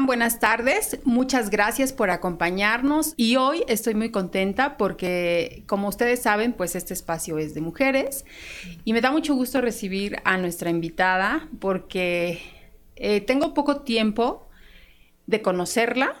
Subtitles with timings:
[0.00, 0.98] Buenas tardes.
[1.04, 6.94] Muchas gracias por acompañarnos y hoy estoy muy contenta porque, como ustedes saben, pues este
[6.94, 8.24] espacio es de mujeres
[8.84, 12.40] y me da mucho gusto recibir a nuestra invitada porque
[12.96, 14.48] eh, tengo poco tiempo
[15.26, 16.16] de conocerla,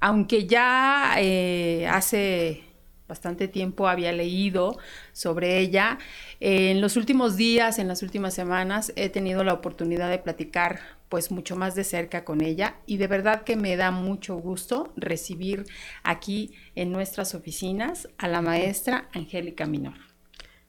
[0.00, 2.64] aunque ya eh, hace
[3.08, 4.78] bastante tiempo había leído
[5.12, 5.98] sobre ella.
[6.40, 11.30] en los últimos días, en las últimas semanas, he tenido la oportunidad de platicar pues
[11.30, 15.64] mucho más de cerca con ella y de verdad que me da mucho gusto recibir
[16.02, 19.94] aquí en nuestras oficinas a la maestra Angélica Minor.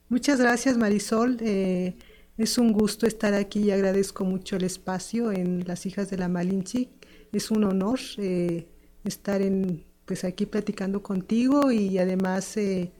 [0.08, 1.38] Muchas gracias Marisol.
[1.40, 1.96] Eh,
[2.38, 6.28] es un gusto estar aquí y agradezco mucho el espacio en Las Hijas de la
[6.28, 6.90] Malinche.
[7.32, 8.68] Es un honor eh,
[9.04, 12.92] estar en, pues aquí platicando contigo y además eh,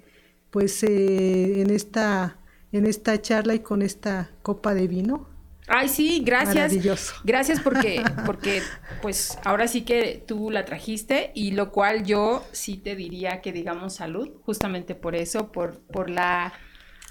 [0.50, 2.38] pues en, esta,
[2.72, 5.36] en esta charla y con esta copa de vino
[5.68, 6.72] Ay, sí, gracias.
[6.72, 7.14] Maravilloso.
[7.24, 8.62] Gracias porque, porque,
[9.02, 13.52] pues, ahora sí que tú la trajiste y lo cual yo sí te diría que
[13.52, 16.52] digamos salud, justamente por eso, por, por la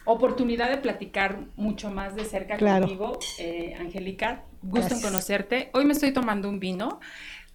[0.06, 4.46] oportunidad de platicar mucho más de cerca conmigo, eh, Angélica.
[4.62, 5.70] Gusto en conocerte.
[5.74, 7.00] Hoy me estoy tomando un vino.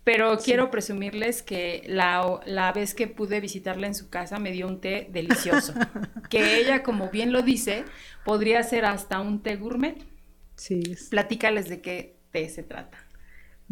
[0.03, 4.67] Pero quiero presumirles que la, la, vez que pude visitarla en su casa me dio
[4.67, 5.75] un té delicioso.
[6.31, 7.85] que ella, como bien lo dice,
[8.25, 9.99] podría ser hasta un té gourmet.
[10.57, 10.83] Sí.
[11.11, 12.99] Platícales de qué té se trata.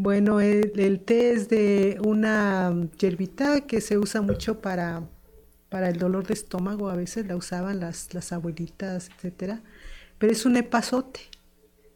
[0.01, 5.09] Bueno, el, té es de una hierbita que se usa mucho para,
[5.71, 9.61] para el dolor de estómago, a veces la usaban las, las abuelitas, etcétera,
[10.19, 11.23] pero es un epazote,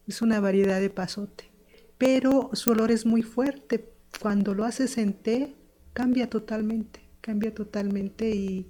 [0.05, 1.49] es una variedad de pasote,
[1.97, 3.92] pero su olor es muy fuerte.
[4.21, 5.55] Cuando lo haces en té,
[5.93, 8.67] cambia totalmente, cambia totalmente y,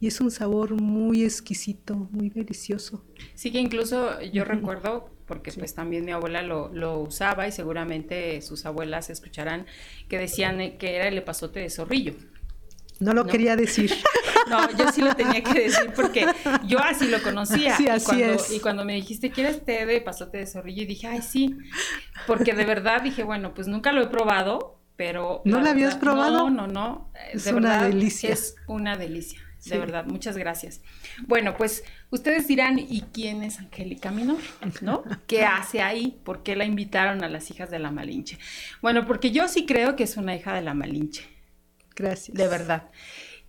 [0.00, 3.04] y es un sabor muy exquisito, muy delicioso.
[3.34, 8.66] Sí que incluso yo recuerdo porque pues también mi abuela lo, usaba y seguramente sus
[8.66, 9.66] abuelas escucharán
[10.08, 12.14] que decían que era el epazote de zorrillo.
[13.00, 13.94] No lo quería decir.
[14.50, 16.26] no, yo sí lo tenía que decir porque
[16.66, 17.76] yo así lo conocía.
[17.76, 18.52] Sí, así y cuando, es.
[18.52, 20.82] Y cuando me dijiste, ¿quieres té de epazote de zorrillo?
[20.82, 21.56] Y dije, ay, sí.
[22.26, 25.42] Porque de verdad dije, bueno, pues nunca lo he probado, pero...
[25.44, 26.48] ¿No lo habías probado?
[26.48, 27.10] No, no, no.
[27.32, 28.30] Es una delicia.
[28.30, 29.40] Es una delicia
[29.70, 30.80] de verdad, muchas gracias.
[31.26, 34.38] Bueno, pues ustedes dirán, ¿y quién es Angélica Minor?
[34.80, 35.04] ¿No?
[35.26, 36.18] ¿Qué hace ahí?
[36.24, 38.38] ¿Por qué la invitaron a las hijas de la Malinche?
[38.80, 41.22] Bueno, porque yo sí creo que es una hija de la Malinche.
[41.94, 42.36] Gracias.
[42.36, 42.90] De verdad.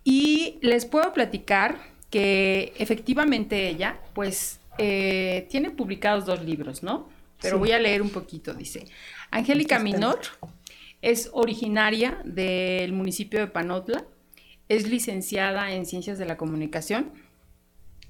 [0.04, 1.78] Y les puedo platicar
[2.10, 7.08] que efectivamente ella, pues, eh, tiene publicados dos libros, ¿no?
[7.40, 8.86] Pero voy a leer un poquito, dice.
[9.30, 10.20] Angélica Minor
[11.04, 14.06] es originaria del municipio de Panotla,
[14.70, 17.12] es licenciada en Ciencias de la Comunicación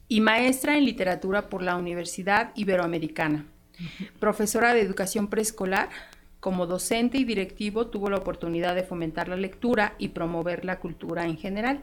[0.07, 3.47] y maestra en literatura por la Universidad Iberoamericana.
[4.21, 5.89] Profesora de educación preescolar,
[6.39, 11.25] como docente y directivo tuvo la oportunidad de fomentar la lectura y promover la cultura
[11.25, 11.83] en general.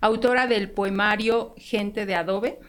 [0.00, 2.60] Autora del poemario Gente de Adobe,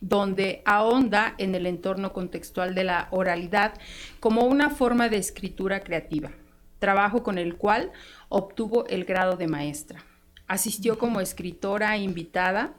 [0.00, 3.74] donde ahonda en el entorno contextual de la oralidad
[4.18, 6.32] como una forma de escritura creativa,
[6.78, 7.92] trabajo con el cual
[8.28, 10.04] obtuvo el grado de maestra.
[10.48, 12.74] Asistió como escritora invitada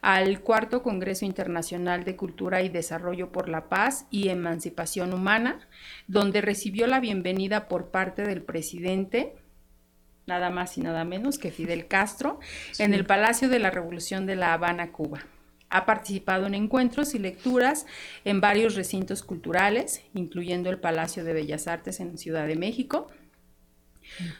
[0.00, 5.60] al cuarto Congreso Internacional de Cultura y Desarrollo por la Paz y Emancipación Humana,
[6.08, 9.36] donde recibió la bienvenida por parte del presidente,
[10.26, 12.40] nada más y nada menos que Fidel Castro,
[12.78, 15.20] en el Palacio de la Revolución de La Habana, Cuba.
[15.70, 17.86] Ha participado en encuentros y lecturas
[18.24, 23.06] en varios recintos culturales, incluyendo el Palacio de Bellas Artes en Ciudad de México,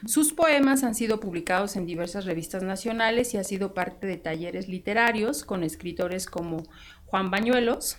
[0.05, 4.67] sus poemas han sido publicados en diversas revistas nacionales y ha sido parte de talleres
[4.67, 6.63] literarios con escritores como
[7.05, 7.97] Juan Bañuelos,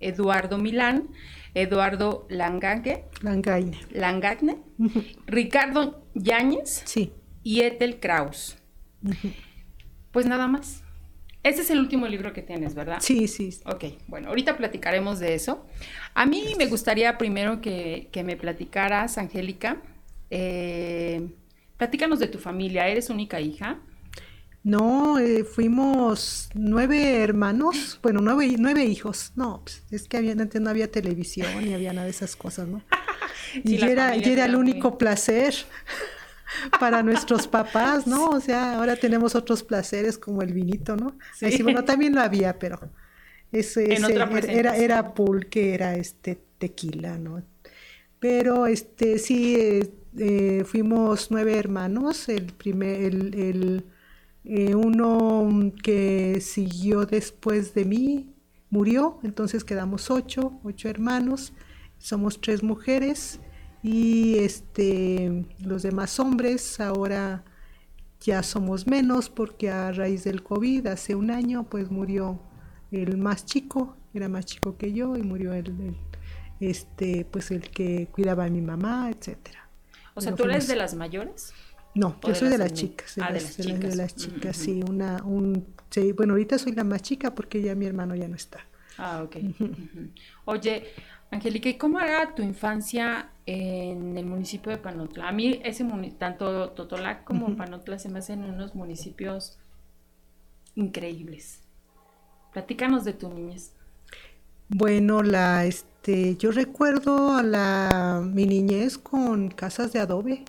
[0.00, 1.08] Eduardo Milán,
[1.54, 4.58] Eduardo Langagne, Langagne,
[5.26, 6.84] Ricardo Yáñez
[7.42, 8.58] y Ethel Kraus.
[10.12, 10.82] Pues nada más.
[11.42, 12.98] Ese es el último libro que tienes, ¿verdad?
[13.00, 13.50] Sí, sí.
[13.64, 15.64] Ok, bueno, ahorita platicaremos de eso.
[16.14, 19.80] A mí me gustaría primero que, que me platicaras, Angélica,
[20.30, 21.28] eh,
[21.76, 23.80] platícanos de tu familia, ¿eres única hija?
[24.64, 29.32] No, eh, fuimos nueve hermanos, bueno, nueve, nueve hijos.
[29.36, 32.68] No, pues, es que había, antes no había televisión ni había nada de esas cosas,
[32.68, 32.82] ¿no?
[33.64, 35.54] y era, era el único placer
[36.80, 38.30] para nuestros papás, ¿no?
[38.30, 41.16] O sea, ahora tenemos otros placeres como el vinito, ¿no?
[41.34, 41.62] Sí.
[41.62, 42.78] bueno, también lo había, pero
[43.52, 47.42] Ese, era, era pulque, era este tequila, ¿no?
[48.18, 53.84] Pero este sí, eh, eh, fuimos nueve hermanos, el primer, el,
[54.44, 58.34] eh, uno que siguió después de mí
[58.70, 61.52] murió, entonces quedamos ocho, ocho hermanos,
[61.98, 63.40] somos tres mujeres
[63.82, 67.44] y este los demás hombres ahora
[68.20, 72.40] ya somos menos porque a raíz del COVID hace un año pues murió
[72.90, 75.96] el más chico, era más chico que yo y murió el,
[76.60, 79.67] este pues el que cuidaba a mi mamá, etcétera.
[80.18, 81.52] O sea, ¿tú eres de las mayores?
[81.94, 83.80] No, yo soy de las chicas, de, las, chicas.
[83.80, 85.66] de las chicas, sí, una, un,
[86.16, 88.60] bueno, ahorita soy la más chica porque ya mi hermano ya no está.
[88.98, 89.36] Ah, ok.
[90.44, 90.84] Oye,
[91.30, 95.28] Angélica, ¿y cómo era tu infancia en el municipio de Panotla?
[95.28, 95.84] A mí ese
[96.18, 99.58] tanto Totolac como Panotla se me hacen unos municipios
[100.74, 101.62] increíbles.
[102.52, 103.72] Platícanos de tu niñez.
[104.68, 105.88] Bueno, la este,
[106.38, 110.44] yo recuerdo a la mi niñez con casas de adobe,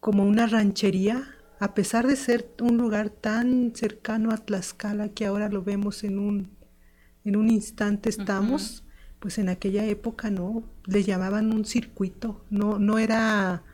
[0.00, 1.28] como una ranchería,
[1.60, 6.18] a pesar de ser un lugar tan cercano a Tlaxcala que ahora lo vemos en
[6.18, 6.56] un
[7.24, 8.84] en un instante estamos
[9.18, 13.64] pues en aquella época no, le llamaban un circuito, no, no era,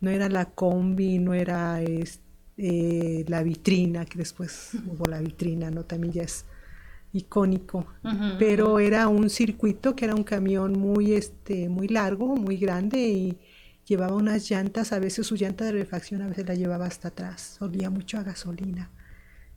[0.00, 5.84] no era la combi, no era eh, la vitrina, que después hubo la vitrina, ¿no?
[5.84, 6.44] También ya es
[7.12, 7.86] icónico,
[8.38, 13.38] pero era un circuito que era un camión muy, este, muy largo, muy grande y
[13.86, 17.56] llevaba unas llantas, a veces su llanta de refacción a veces la llevaba hasta atrás,
[17.60, 18.90] olía mucho a gasolina.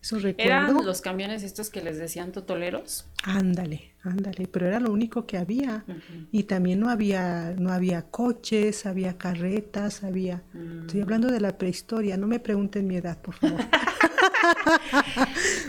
[0.01, 0.51] Eso recuerdo.
[0.51, 3.05] ¿Eran los camiones estos que les decían totoleros?
[3.23, 5.85] Ándale, ándale, pero era lo único que había.
[6.31, 10.41] Y también no había, no había coches, había carretas, había...
[10.81, 11.03] Estoy mm.
[11.03, 13.59] hablando de la prehistoria, no me pregunten mi edad, por favor.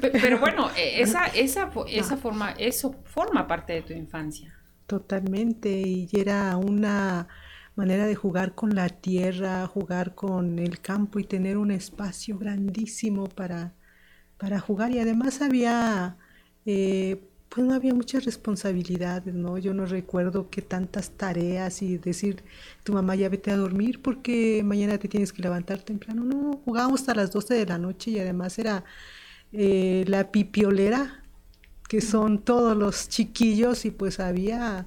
[0.00, 4.52] pero, bueno, e, esa, esa, esa forma, eso forma parte de tu infancia.
[4.86, 7.28] Totalmente, y era una
[7.74, 13.26] manera de jugar con la tierra, jugar con el campo y tener un espacio grandísimo
[13.28, 13.74] para
[14.42, 16.16] para jugar y además había,
[16.66, 17.22] eh,
[17.54, 19.58] pues no había muchas responsabilidades, ¿no?
[19.58, 22.42] Yo no recuerdo que tantas tareas y decir,
[22.82, 26.24] tu mamá ya vete a dormir porque mañana te tienes que levantar temprano.
[26.24, 28.84] No, jugábamos hasta las 12 de la noche y además era
[29.52, 31.24] eh, la pipiolera,
[31.90, 34.86] que son todos los chiquillos y pues había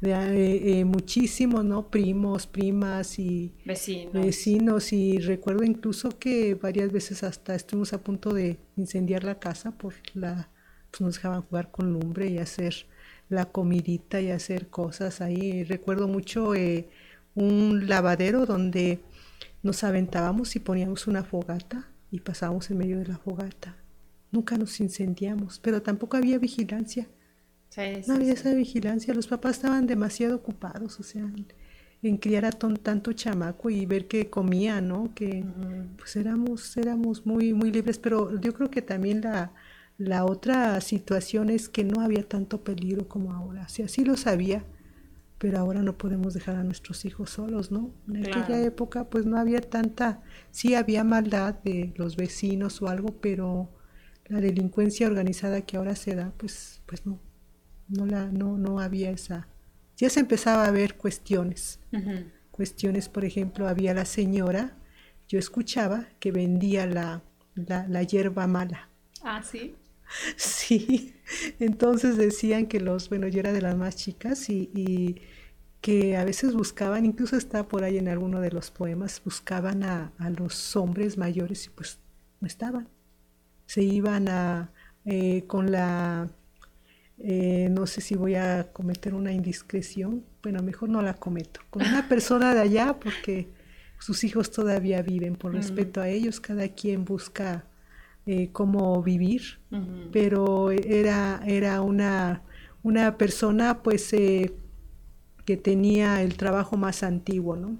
[0.00, 1.90] de, eh, muchísimos, ¿no?
[1.90, 4.14] Primos, primas y vecinos.
[4.14, 4.92] vecinos.
[4.94, 9.92] Y recuerdo incluso que varias veces hasta estuvimos a punto de incendiar la casa por
[10.14, 10.48] la,
[10.96, 12.86] pues nos dejaban jugar con lumbre y hacer
[13.28, 15.64] la comidita y hacer cosas ahí.
[15.64, 16.88] Recuerdo mucho eh,
[17.34, 19.00] un lavadero donde
[19.62, 23.76] nos aventábamos y poníamos una fogata y pasábamos en medio de la fogata.
[24.30, 27.08] Nunca nos incendiamos, pero tampoco había vigilancia
[28.06, 31.28] no había esa vigilancia, los papás estaban demasiado ocupados, o sea,
[32.02, 35.12] en, criar a tanto chamaco y ver que comía, ¿no?
[35.14, 35.44] Que
[35.98, 39.52] pues éramos, éramos muy, muy libres, pero yo creo que también la,
[39.98, 44.16] la otra situación es que no había tanto peligro como ahora, o sea, sí lo
[44.16, 44.64] sabía,
[45.38, 47.94] pero ahora no podemos dejar a nuestros hijos solos, ¿no?
[48.08, 53.20] En aquella época pues no había tanta, sí había maldad de los vecinos o algo,
[53.20, 53.70] pero
[54.26, 57.20] la delincuencia organizada que ahora se da, pues, pues no,
[57.88, 59.48] no, la, no, no había esa,
[59.96, 61.80] ya se empezaba a ver cuestiones,
[62.50, 64.76] cuestiones, por ejemplo, había la señora,
[65.28, 67.22] yo escuchaba que vendía la,
[67.54, 68.90] la, hierba mala.
[69.22, 69.74] Ah, sí.
[70.36, 71.14] Sí,
[71.58, 75.16] entonces decían que los, bueno, yo era de las más chicas y, y
[75.80, 80.12] que a veces buscaban, incluso está por ahí en alguno de los poemas, buscaban a,
[80.18, 81.98] a los hombres mayores y pues
[82.40, 82.88] no estaban.
[83.66, 84.72] Se iban a,
[85.04, 86.30] eh, con la
[87.18, 91.82] eh, no sé si voy a cometer una indiscreción, bueno, mejor no la cometo, con
[91.86, 93.48] una persona de allá porque
[93.98, 95.56] sus hijos todavía viven, por mm.
[95.56, 97.64] respeto a ellos, cada quien busca
[98.28, 99.60] eh, cómo vivir,
[100.12, 102.42] pero era, era una,
[102.82, 104.52] una persona pues eh,
[105.44, 107.78] que tenía el trabajo más antiguo, ¿no?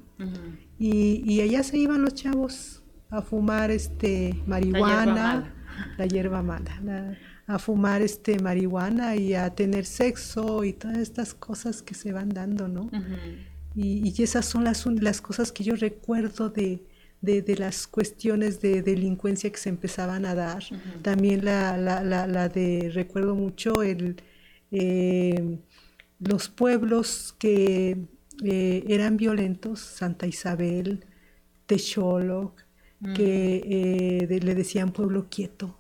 [0.79, 5.53] y, y, allá se iban los chavos a fumar este marihuana,
[5.99, 11.35] la hierba mala, la, a fumar este marihuana y a tener sexo y todas estas
[11.35, 12.89] cosas que se van dando, ¿no?
[13.75, 16.86] y, y, esas son las, las cosas que yo recuerdo de,
[17.21, 20.63] de, las cuestiones de delincuencia que se empezaban a dar.
[21.03, 24.17] También la, la, la, de, recuerdo mucho, el,
[24.71, 25.59] eh,
[26.21, 27.99] los pueblos que
[28.45, 31.05] eh, eran violentos, Santa Isabel,
[31.67, 32.55] Techolo,
[33.15, 35.77] que eh, le decían pueblo quieto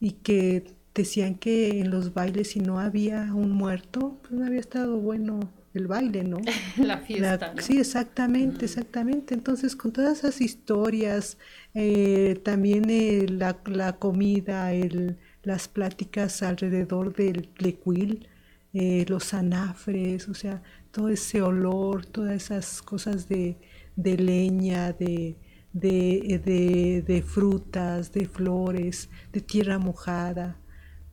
[0.00, 4.58] y que decían que en los bailes si no había un muerto, pues no había
[4.58, 6.38] estado bueno el baile, ¿no?
[6.76, 7.54] la fiesta.
[7.58, 9.34] Sí, exactamente, exactamente.
[9.34, 11.38] Entonces, con todas esas historias,
[11.74, 18.28] eh, también eh, la, la, comida, el, las pláticas alrededor del lecuil,
[18.72, 23.56] eh, los anafres, o sea, todo ese olor, todas esas cosas de,
[23.96, 25.36] de leña, de,
[25.72, 30.56] de, de, frutas, de flores, de tierra mojada,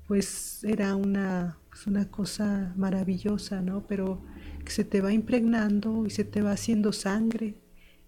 [0.08, 3.86] pues era una, pues una cosa maravillosa, ¿no?
[3.88, 4.22] Pero
[4.68, 7.56] que se te va impregnando y se te va haciendo sangre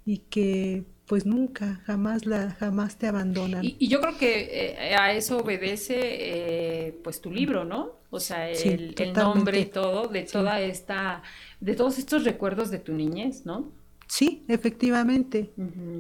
[0.06, 3.64] y que pues nunca, jamás la, jamás te abandonan.
[3.64, 7.94] Y, yo creo que eh, a eso obedece eh, pues tu libro, ¿no?
[8.10, 11.24] O sea, el, nombre y todo, de toda esta,
[11.62, 13.72] de todos estos recuerdos de tu niñez, ¿no?
[14.08, 15.52] Sí, efectivamente,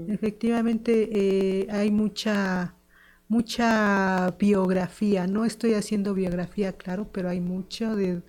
[0.09, 2.75] efectivamente eh, hay mucha,
[3.29, 5.25] mucha biografía.
[5.25, 8.21] No estoy haciendo biografía, claro, pero hay mucho de,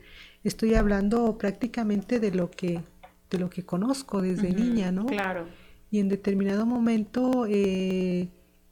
[0.45, 2.83] estoy hablando prácticamente de lo que,
[3.31, 5.07] de lo que conozco desde niña, ¿no?
[5.07, 5.47] Claro.
[5.91, 8.29] Y en determinado momento eh,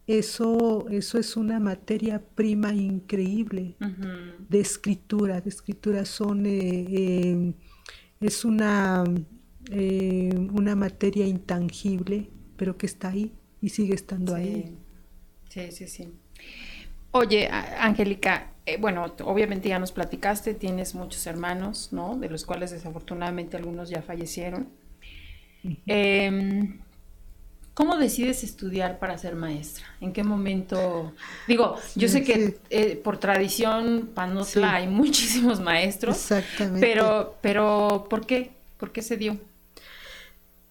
[0.07, 3.77] eso, eso es una materia prima increíble
[4.49, 7.53] de escritura, de escritura son, eh, em,
[8.21, 9.05] es una,
[9.71, 14.75] em, una materia intangible, pero que está ahí y sigue estando ahí.
[15.51, 16.09] Sí, sí, sí.
[17.11, 22.17] Oye, Angélica, eh, bueno, obviamente ya nos platicaste, tienes muchos hermanos, ¿no?
[22.17, 24.69] De los cuales desafortunadamente algunos ya fallecieron.
[27.79, 29.85] ¿Cómo decides estudiar para ser maestra?
[30.01, 31.13] ¿En qué momento?
[31.47, 36.17] Digo, yo sé que eh, por tradición Panotla hay muchísimos maestros.
[36.17, 36.85] Exactamente.
[36.85, 38.51] Pero, pero ¿por qué?
[38.79, 39.39] ¿Por qué se dio?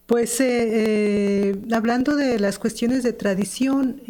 [0.04, 4.02] Pues eh, eh, hablando de las cuestiones de tradición,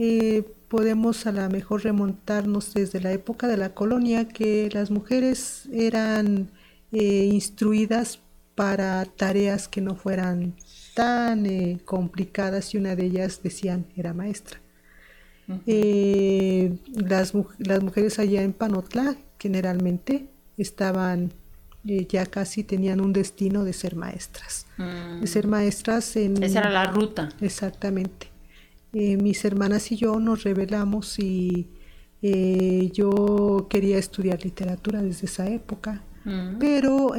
[0.68, 6.50] podemos a lo mejor remontarnos desde la época de la colonia, que las mujeres eran
[6.90, 8.20] instruidas
[8.54, 10.56] para tareas que no fueran
[10.94, 14.58] tan eh, complicadas y una de ellas decían era maestra.
[15.64, 21.32] Eh, las, las, mujeres allá en Panotla generalmente estaban
[21.86, 24.66] eh, ya casi tenían un destino de ser maestras.
[25.20, 25.50] De ser mm.
[25.50, 26.42] maestras en...
[26.42, 27.28] Esa era la ruta.
[27.40, 28.27] Exactamente.
[28.92, 31.68] Mis hermanas y yo nos revelamos y
[32.92, 36.58] yo quería estudiar literatura desde esa época, mm.
[36.58, 37.12] pero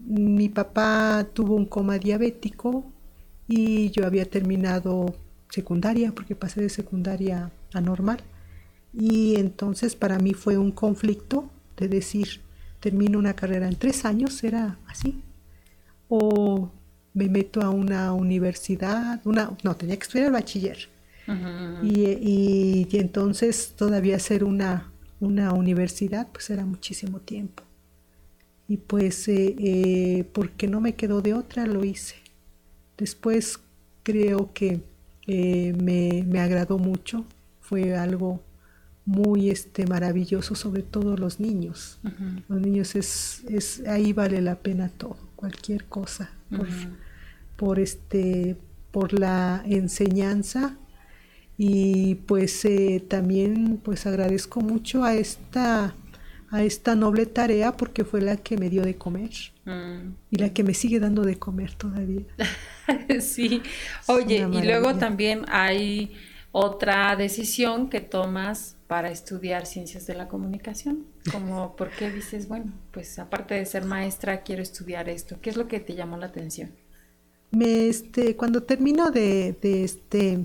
[0.00, 2.84] mi papá tuvo un coma diabético
[3.46, 5.14] y yo había terminado
[5.48, 8.20] secundaria porque pasé de secundaria a normal.
[8.92, 12.40] Y entonces para mí fue un conflicto de decir
[12.80, 15.22] termino una carrera en tres años era así.
[16.08, 16.70] O
[17.14, 20.88] me meto a una universidad una no tenía que estudiar el bachiller
[21.82, 27.62] y, entonces todavía hacer una una universidad pues era muchísimo tiempo.
[28.66, 32.16] Y pues eh, eh, porque no me quedó de otra lo hice.
[32.98, 33.60] Después
[34.02, 34.82] creo que
[35.28, 37.24] eh, me, agradó mucho,
[37.60, 38.42] fue algo
[39.04, 42.00] muy este, maravilloso, sobre todo los niños.
[42.48, 46.30] Los niños es, es, ahí vale la pena todo, cualquier cosa,
[47.56, 48.56] por, este,
[48.90, 50.78] por la enseñanza
[51.56, 55.94] y pues eh, también pues agradezco mucho a esta
[56.52, 59.30] a esta noble tarea porque fue la que me dio de comer
[59.64, 60.12] mm.
[60.30, 62.24] y la que me sigue dando de comer todavía.
[63.20, 63.62] sí,
[64.06, 66.12] oye, y luego también hay
[66.52, 72.70] otra decisión que tomas para estudiar ciencias de la comunicación, como por qué dices, bueno,
[72.90, 76.26] pues aparte de ser maestra quiero estudiar esto, ¿qué es lo que te llamó la
[76.26, 76.72] atención?
[77.50, 80.44] Me, este, cuando termino de, de este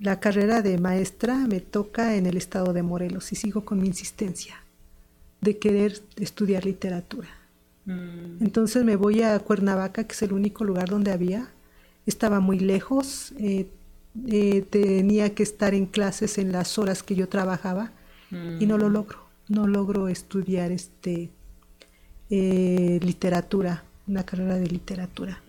[0.00, 3.86] la carrera de maestra me toca en el estado de Morelos y sigo con mi
[3.86, 4.56] insistencia
[5.40, 7.28] de querer estudiar literatura.
[7.84, 8.42] Mm.
[8.42, 11.48] Entonces me voy a Cuernavaca, que es el único lugar donde había.
[12.06, 13.68] Estaba muy lejos, eh,
[14.28, 17.92] eh, tenía que estar en clases en las horas que yo trabajaba
[18.58, 18.92] y no lo mm.
[18.92, 19.18] logro.
[19.48, 21.30] No logro estudiar este
[22.30, 25.40] eh, literatura, una carrera de literatura.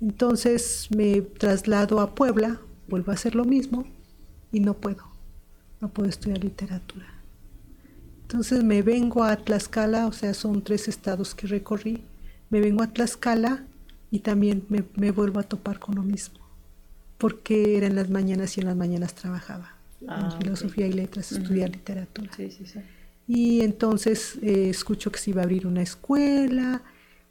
[0.00, 3.84] Entonces me traslado a Puebla, vuelvo a hacer lo mismo
[4.52, 5.04] y no puedo,
[5.80, 7.06] no puedo estudiar literatura.
[8.22, 12.02] Entonces me vengo a Tlaxcala, o sea, son tres estados que recorrí,
[12.50, 13.64] me vengo a Tlaxcala
[14.10, 16.40] y también me, vuelvo a topar con lo mismo,
[17.18, 21.32] porque era en las mañanas y en las mañanas trabajaba en ah, filosofía y letras,
[21.32, 22.30] estudiar literatura.
[23.28, 26.82] Y entonces eh, escucho que se iba a abrir una escuela,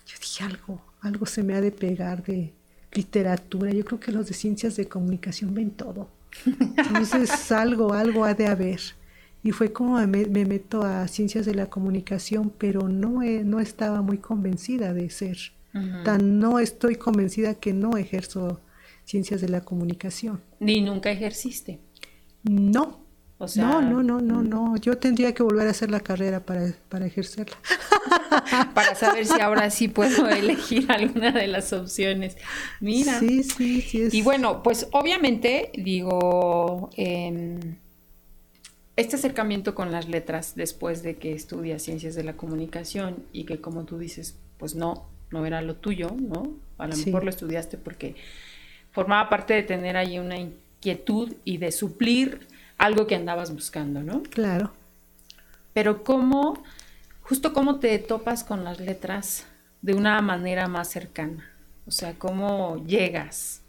[0.06, 2.54] yo dije algo, algo se me ha de pegar de,
[2.96, 6.10] literatura, yo creo que los de ciencias de comunicación ven todo.
[6.46, 8.82] Entonces algo, algo ha de haber.
[9.44, 14.18] y fue como me, meto a ciencias de la comunicación, pero no, no estaba muy
[14.18, 15.38] convencida de ser.
[16.06, 18.62] Tan no estoy convencida que no ejerzo
[19.04, 20.40] ciencias de la comunicación.
[20.60, 21.80] ¿Ni nunca ejerciste?
[22.44, 23.05] No.
[23.38, 24.78] O sea, no, no, no, no, no.
[24.78, 27.58] Yo tendría que volver a hacer la carrera para, para ejercerla.
[28.74, 32.38] para saber si ahora sí puedo elegir alguna de las opciones.
[32.80, 33.20] Mira.
[33.20, 34.04] Sí, sí, sí.
[34.04, 34.14] Es...
[34.14, 37.76] Y bueno, pues obviamente, digo, em,
[38.96, 43.60] este acercamiento con las letras después de que estudias ciencias de la comunicación y que
[43.60, 46.54] como tú dices, pues no, no era lo tuyo, ¿no?
[46.78, 48.16] A lo mejor lo estudiaste porque
[48.92, 54.24] formaba parte de tener ahí una inquietud y de suplir algo que andabas buscando, ¿no?
[54.24, 54.74] Claro.
[55.74, 56.64] Pero cómo,
[57.22, 59.46] justo cómo te topas con las letras
[59.82, 61.50] de una manera más cercana,
[61.86, 63.62] o sea, cómo llegas.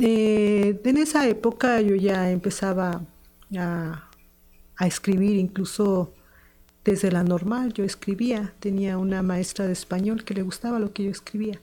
[0.00, 3.02] Eh, en esa época yo ya empezaba
[3.56, 4.08] a,
[4.76, 6.12] a escribir, incluso
[6.84, 11.04] desde la normal yo escribía, tenía una maestra de español que le gustaba lo que
[11.04, 11.60] yo escribía.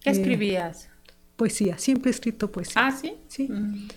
[0.00, 0.88] ¿Qué eh, escribías?
[1.36, 2.86] Poesía, siempre he escrito poesía.
[2.86, 3.14] Ah, sí.
[3.28, 3.48] Sí.
[3.48, 3.88] Mm.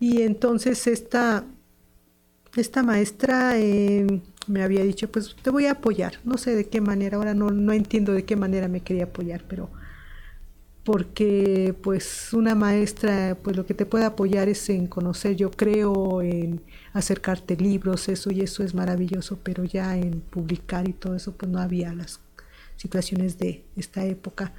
[0.00, 1.44] Y entonces esta,
[2.56, 6.14] esta maestra eh, me había dicho, pues te voy a apoyar.
[6.24, 9.44] No sé de qué manera, ahora no, no entiendo de qué manera me quería apoyar,
[9.48, 9.70] pero
[10.84, 16.22] porque pues una maestra pues lo que te puede apoyar es en conocer, yo creo,
[16.22, 16.62] en
[16.94, 21.52] acercarte libros, eso y eso es maravilloso, pero ya en publicar y todo eso pues
[21.52, 22.20] no había las
[22.76, 24.54] situaciones de esta época.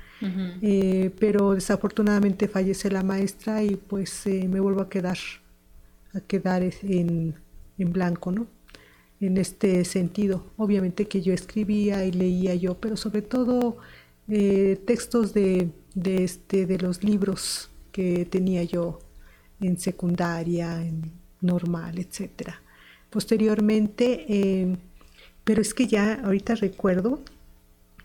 [0.62, 5.18] Eh, pero desafortunadamente fallece la maestra y pues eh, me vuelvo a quedar,
[6.14, 7.34] a quedar en,
[7.80, 8.48] en blanco, ¿no?
[9.20, 10.46] En este sentido.
[10.58, 13.78] Obviamente que yo escribía y leía yo, pero sobre todo
[14.28, 19.00] eh, textos de, de, este, de los libros que tenía yo
[19.60, 22.62] en secundaria, en normal, etcétera.
[23.10, 24.78] Posteriormente,
[25.44, 27.20] pero es que ya ahorita recuerdo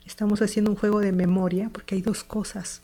[0.06, 2.82] estamos haciendo un juego de memoria porque hay dos cosas.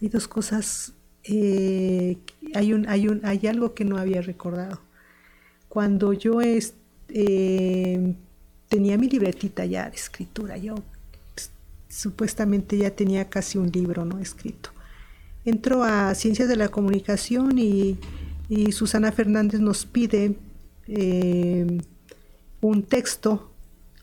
[0.00, 0.92] Hay dos cosas.
[1.24, 2.18] Eh,
[2.54, 4.80] hay, un, hay, un, hay algo que no había recordado.
[5.72, 8.14] Cuando yo eh,
[8.68, 10.74] tenía mi libretita ya de escritura, yo
[11.34, 11.50] pues,
[11.88, 14.68] supuestamente ya tenía casi un libro no escrito.
[15.46, 17.98] Entro a Ciencias de la Comunicación y,
[18.70, 20.36] Susana Fernández nos pide
[20.88, 21.80] eh,
[22.60, 23.50] un texto,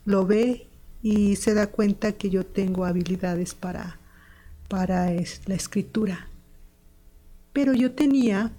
[0.05, 0.65] lo ve
[1.03, 3.99] y se da cuenta que yo tengo habilidades para,
[4.69, 6.29] para la escritura.
[7.53, 8.53] Pero yo tenía,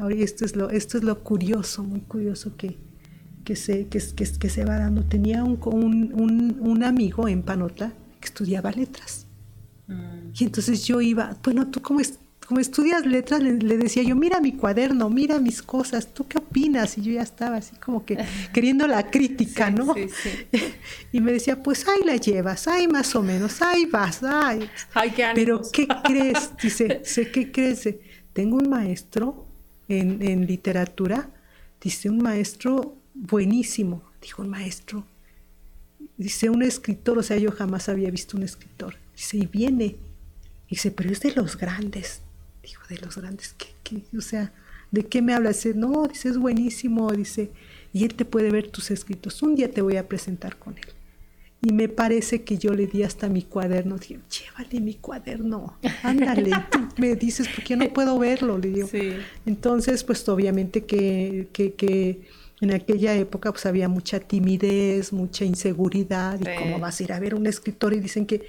[0.00, 2.78] ahora esto es lo, esto es lo curioso, muy curioso que,
[3.44, 7.92] que, se, que, que, que se va dando, tenía un, un, un, amigo en Panota
[8.18, 9.26] que estudiaba letras.
[9.86, 10.30] Mm.
[10.38, 14.40] Y entonces yo iba, bueno, ¿tú cómo, es, como estudias letras, le, decía yo, mira
[14.40, 16.96] mi cuaderno, mira mis cosas, ¿tú qué opinas?
[16.96, 18.16] Y yo ya estaba así como que
[18.54, 19.92] queriendo la crítica, ¿no?
[19.92, 20.58] Sí, sí.
[21.12, 24.66] y me decía, pues ahí la llevas, ahí más o menos, ahí vas, ahí.
[24.94, 26.52] Ay, qué Pero ¿qué crees?
[26.62, 27.86] Dice, sé qué crees.
[28.32, 29.49] Tengo un maestro
[29.90, 31.30] en, literatura,
[31.80, 35.04] dice un maestro buenísimo, dijo un maestro,
[36.16, 39.96] dice un escritor, o sea, yo jamás había visto un escritor, dice, y viene,
[40.68, 42.20] dice, pero es de los grandes,
[42.62, 44.52] digo, de los grandes, ¿qué, o sea,
[44.90, 45.56] ¿de qué me hablas?
[45.56, 47.50] Dice, no, dice, es buenísimo, dice,
[47.92, 49.42] y él te puede ver tus escritos.
[49.42, 50.86] Un día te voy a presentar con él.
[51.62, 53.98] Y me parece que yo le di hasta mi cuaderno.
[53.98, 58.88] Dije, llévale mi cuaderno, ándale, tú me dices, porque yo no puedo verlo, le digo.
[59.44, 62.22] Entonces, pues obviamente que, que, que,
[62.62, 66.38] en aquella época pues había mucha timidez, mucha inseguridad.
[66.40, 68.42] Y cómo vas a ir a ver un escritor y dicen que,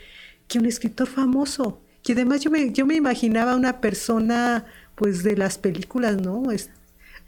[0.47, 5.37] que un escritor famoso que además yo me, yo me imaginaba una persona pues de
[5.37, 6.51] las películas, ¿no?
[6.51, 6.69] Es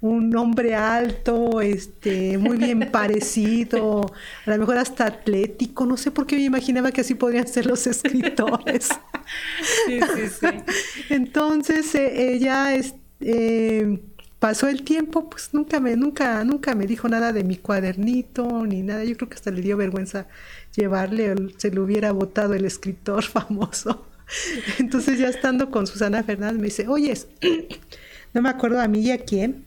[0.03, 4.13] un hombre alto, este, muy bien parecido,
[4.45, 7.65] a lo mejor hasta atlético, no sé por qué me imaginaba que así podrían ser
[7.67, 8.89] los escritores.
[9.87, 10.47] sí, sí, sí.
[11.09, 12.75] Entonces eh, ella
[13.21, 14.01] eh,
[14.39, 18.83] pasó el tiempo, pues nunca me, nunca, nunca me dijo nada de mi cuadernito ni
[18.83, 19.05] nada.
[19.05, 20.27] Yo creo que hasta le dio vergüenza
[20.75, 24.05] llevarle, se le hubiera votado el escritor famoso.
[24.79, 27.17] Entonces ya estando con Susana Fernández me dice, oye,
[28.33, 29.63] no me acuerdo a mí y a quién,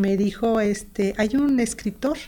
[0.00, 2.18] me dijo, este, hay un escritor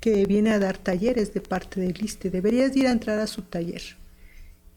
[0.00, 3.42] que viene a dar talleres de parte del ISTE, deberías ir a entrar a su
[3.42, 3.82] taller.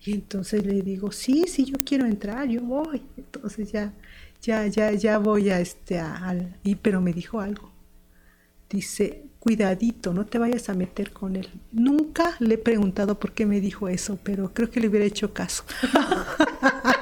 [0.04, 3.04] Y entonces le digo, sí, sí, yo quiero entrar, yo voy.
[3.17, 3.94] Entonces ya,
[4.41, 7.72] ya, ya, ya voy a este, al, y, pero me dijo algo.
[8.67, 11.50] Dice, cuidadito, no te vayas a meter con él.
[11.72, 15.34] Nunca le he preguntado por qué me dijo eso, pero creo que le hubiera hecho
[15.34, 15.65] caso.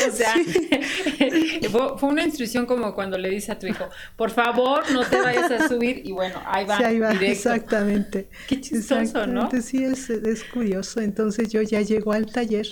[0.08, 0.34] o sea,
[1.98, 5.50] fue, una instrucción como cuando le dice a tu hijo, por favor, no te vayas
[5.50, 6.76] a subir, y bueno, ahí va.
[6.76, 8.28] Sí, ahí va, exactamente.
[8.48, 9.50] Qué chistoso, ¿no?
[9.62, 11.00] Sí, es, es, curioso.
[11.00, 12.66] Entonces yo ya llego al taller,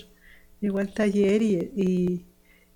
[0.60, 2.24] llego al taller y,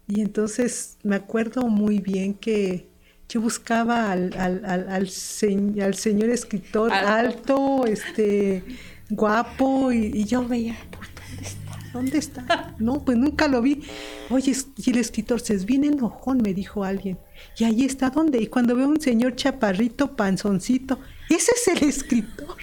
[0.08, 2.88] y, entonces me acuerdo muy bien que
[3.28, 8.62] yo buscaba al, al, al, al, señor escritor alto, este
[9.08, 10.76] guapo, y, y yo veía,
[11.92, 12.74] ¿Dónde está?
[12.78, 13.82] No, pues nunca lo vi.
[14.30, 17.18] Oye, y el escritor se es bien enojón, me dijo alguien.
[17.58, 18.40] Y ahí está, ¿dónde?
[18.40, 22.56] Y cuando veo un señor chaparrito, panzoncito, ese es el escritor.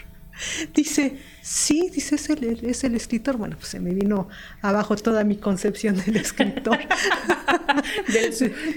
[0.74, 3.38] Dice, sí, dice, es el, es el escritor.
[3.38, 4.30] Bueno, pues se me vino
[4.62, 6.80] abajo toda mi concepción del escritor.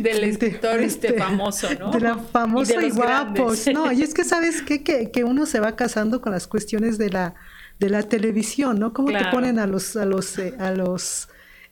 [0.01, 1.93] del, escritor este, famoso, ¿no?
[1.93, 3.67] De la famosa y, guapos.
[3.73, 4.83] No, y es que sabes qué?
[4.83, 7.35] Que, que uno se va casando con las cuestiones de la
[7.83, 8.93] de la televisión, ¿no?
[8.93, 11.29] ¿Cómo te ponen a los, a los, eh, a los,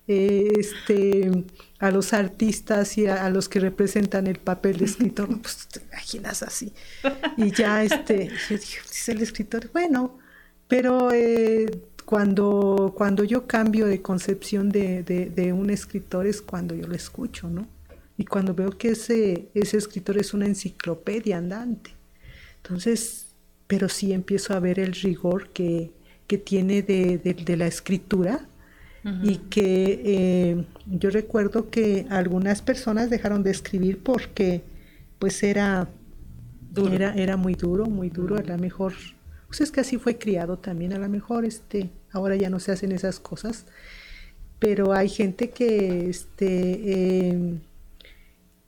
[0.08, 1.44] eh, este,
[1.78, 5.28] a los artistas y a, los que representan el papel de escritor?
[5.42, 6.72] pues te imaginas así.
[7.36, 10.18] Y ya, este, yo dije, dice el escritor, bueno,
[10.66, 16.88] pero eh, cuando, cuando yo cambio de concepción de, de, un escritor es cuando yo
[16.88, 17.68] lo escucho, ¿no?
[18.18, 21.92] Y cuando veo que ese, ese escritor es una enciclopedia andante.
[22.56, 23.28] Entonces,
[23.68, 25.92] pero sí empiezo a ver el rigor que,
[26.30, 28.46] que tiene de, la escritura
[29.24, 34.62] y que eh, yo recuerdo que algunas personas dejaron de escribir porque
[35.18, 35.88] pues era,
[36.92, 38.92] era, era muy duro, muy duro, a lo mejor,
[39.48, 42.70] pues es que así fue criado también, a lo mejor este, ahora ya no se
[42.70, 43.66] hacen esas cosas,
[44.60, 47.58] pero hay gente que, este, em,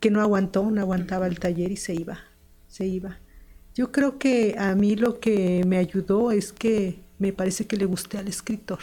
[0.00, 2.18] que no aguantó, no aguantaba el taller y se iba,
[2.66, 3.20] se iba.
[3.72, 7.84] Yo creo que a mí lo que me ayudó es que me parece que le
[7.84, 8.80] gusté al escritor.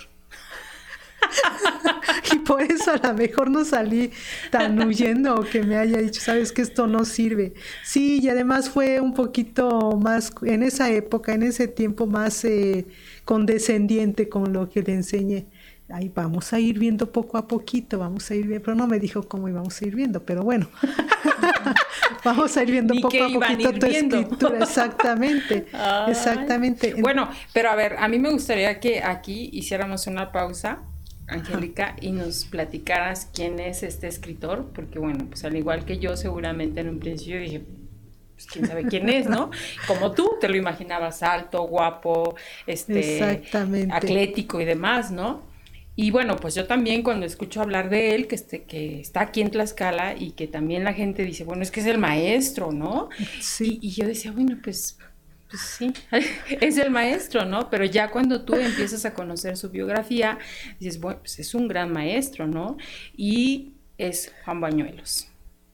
[2.34, 4.12] y por eso a lo mejor no salí
[4.50, 7.54] tan huyendo o que me haya dicho, sabes que esto no sirve.
[7.84, 12.88] Sí, y además fue un poquito más, en esa época, en ese tiempo, más eh,
[13.26, 15.48] condescendiente con lo que le enseñé.
[15.92, 19.00] Ahí vamos a ir viendo poco a poquito, vamos a ir viendo, pero no me
[19.00, 20.70] dijo cómo íbamos a ir viendo, pero bueno.
[22.24, 24.60] Vamos a ir viendo poco a poquito tu escritura.
[24.60, 25.68] Exactamente,
[26.08, 26.96] exactamente.
[27.00, 30.80] Bueno, pero a ver, a mí me gustaría que aquí hiciéramos una pausa,
[31.28, 36.18] Angélica, y nos platicaras quién es este escritor, porque bueno, pues al igual que yo,
[36.18, 37.64] seguramente en un principio dije,
[38.34, 39.52] pues quién sabe quién es, ¿no?
[39.88, 42.36] Como tú te lo imaginabas alto, guapo,
[42.68, 43.44] este,
[43.92, 45.49] atlético y demás, ¿no?
[46.02, 49.42] Y bueno, pues yo también cuando escucho hablar de él, que, este, que está aquí
[49.42, 53.10] en Tlaxcala y que también la gente dice, bueno, es que es el maestro, ¿no?
[53.42, 53.80] Sí.
[53.82, 54.98] Y, yo decía, bueno, pues,
[55.50, 55.92] pues sí,
[56.62, 57.70] es el maestro, ¿no?
[57.70, 60.40] Pero ya cuando tú empiezas a conocer su biografía,
[60.80, 62.78] dices, bueno, pues es un gran maestro, ¿no?
[63.18, 65.28] Y es Juan Bañuelos.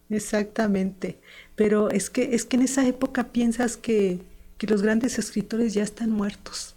[0.09, 1.19] Exactamente.
[1.55, 4.21] Pero es que, es que en esa época piensas que,
[4.57, 6.75] que los grandes escritores ya están muertos.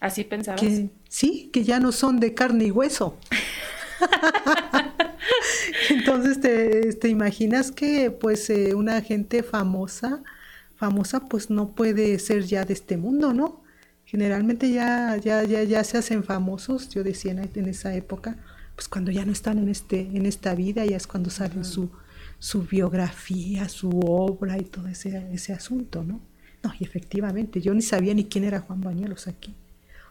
[0.00, 0.62] ¿Así pensabas?
[1.08, 3.16] Sí, que ya no son de carne y hueso.
[5.90, 10.22] Entonces te, imaginas que pues eh, una gente famosa,
[10.76, 13.62] famosa pues no puede ser ya de este mundo, ¿no?
[14.04, 18.38] Generalmente ya, ya, ya, ya se hacen famosos, yo decía en, esa época,
[18.74, 21.90] pues cuando ya no están en este, en esta vida, ya es cuando salen su,
[22.38, 26.20] su biografía, su obra y todo ese, ese asunto, ¿no?
[26.62, 29.54] No, y efectivamente, yo ni sabía ni quién era Juan Bañuelos aquí.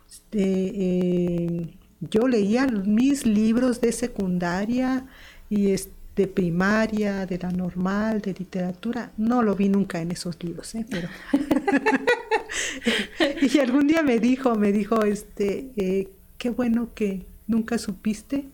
[0.10, 5.06] Este, eh, yo leía mis libros de secundaria
[5.50, 5.76] y
[6.16, 9.12] de primaria, de la normal, de literatura.
[9.18, 10.86] No lo vi nunca en esos libros, ¿eh?
[10.90, 11.10] pero...
[13.42, 18.46] y algún día me dijo, me dijo, este, eh, qué bueno que nunca supiste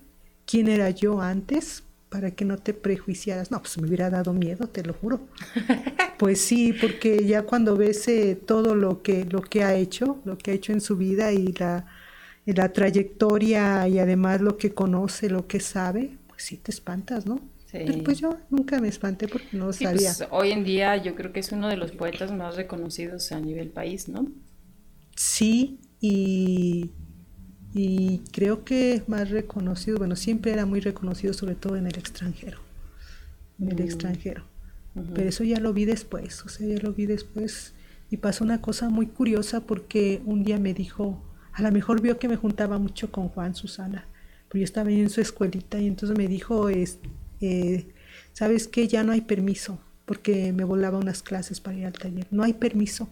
[0.45, 3.49] quién era yo antes, para que no te prejuiciaras.
[3.49, 5.27] No, pues me hubiera dado miedo, te lo juro.
[6.19, 10.37] Pues sí, porque ya cuando ves eh, todo lo que, lo que ha hecho, lo
[10.37, 11.85] que ha hecho en su vida y la,
[12.45, 17.41] la trayectoria y además lo que conoce, lo que sabe, pues sí te espantas, ¿no?
[17.65, 18.03] Sí.
[18.05, 20.13] pues yo nunca me espanté porque no sí, sabía.
[20.15, 23.41] Pues, hoy en día yo creo que es uno de los poetas más reconocidos a
[23.41, 24.27] nivel país, ¿no?
[25.17, 26.91] Sí, y
[27.73, 31.97] y creo que es más reconocido, bueno, siempre era muy reconocido sobre todo en el
[31.97, 32.59] extranjero,
[33.59, 33.81] en el mm.
[33.81, 34.43] extranjero.
[35.15, 37.73] Pero eso ya lo vi después, o sea, ya lo vi después
[38.11, 41.19] y pasó una cosa muy curiosa porque un día me dijo,
[41.51, 44.07] a lo mejor vio que me juntaba mucho con Juan Susana,
[44.49, 46.99] pero yo estaba en su escuelita y entonces me dijo, es,
[47.41, 47.87] eh,
[48.33, 48.87] ¿sabes qué?
[48.87, 52.53] Ya no hay permiso porque me volaba unas clases para ir al taller, no hay
[52.53, 53.09] permiso.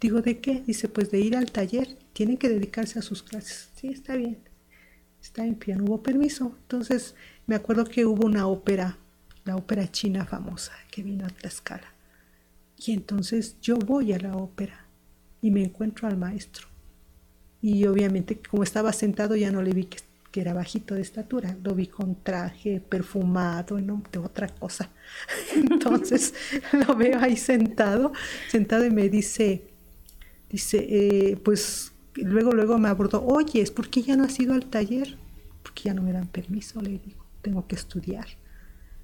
[0.00, 0.62] Digo, ¿de qué?
[0.66, 3.70] Dice, pues de ir al taller, tiene que dedicarse a sus clases.
[3.76, 4.38] Sí, está bien.
[5.20, 6.56] está bien, ya no hubo permiso.
[6.62, 7.14] Entonces
[7.46, 8.98] me acuerdo que hubo una ópera,
[9.44, 11.94] la ópera china famosa, que vino a Tlaxcala.
[12.76, 14.86] Y entonces yo voy a la ópera
[15.40, 16.68] y me encuentro al maestro.
[17.62, 19.98] Y obviamente como estaba sentado ya no le vi que,
[20.36, 24.90] era bajito de estatura, lo vi con traje perfumado no de otra cosa.
[25.54, 26.34] Entonces
[26.86, 28.12] lo veo ahí sentado,
[28.50, 29.75] sentado y me dice,
[30.50, 34.66] dice, eh, pues luego, luego me abordó, oye, ¿es porque ya no has ido al
[34.66, 35.16] taller?
[35.62, 38.26] Porque ya no me dan permiso, le digo, tengo que estudiar.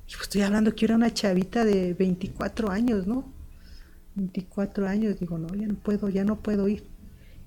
[0.07, 3.25] Y pues estoy hablando que era una chavita de 24 años, ¿no?
[4.15, 6.85] 24 años, digo, no, ya no puedo, ya no puedo ir.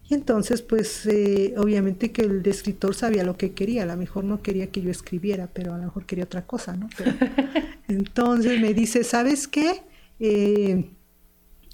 [0.08, 4.24] Y entonces, pues, eh, obviamente que el escritor sabía lo que quería, a lo mejor
[4.24, 6.90] no quería que yo escribiera, pero a lo mejor quería otra cosa, ¿no?
[7.88, 9.82] entonces me dice, ¿sabes qué?
[10.20, 10.92] Eh,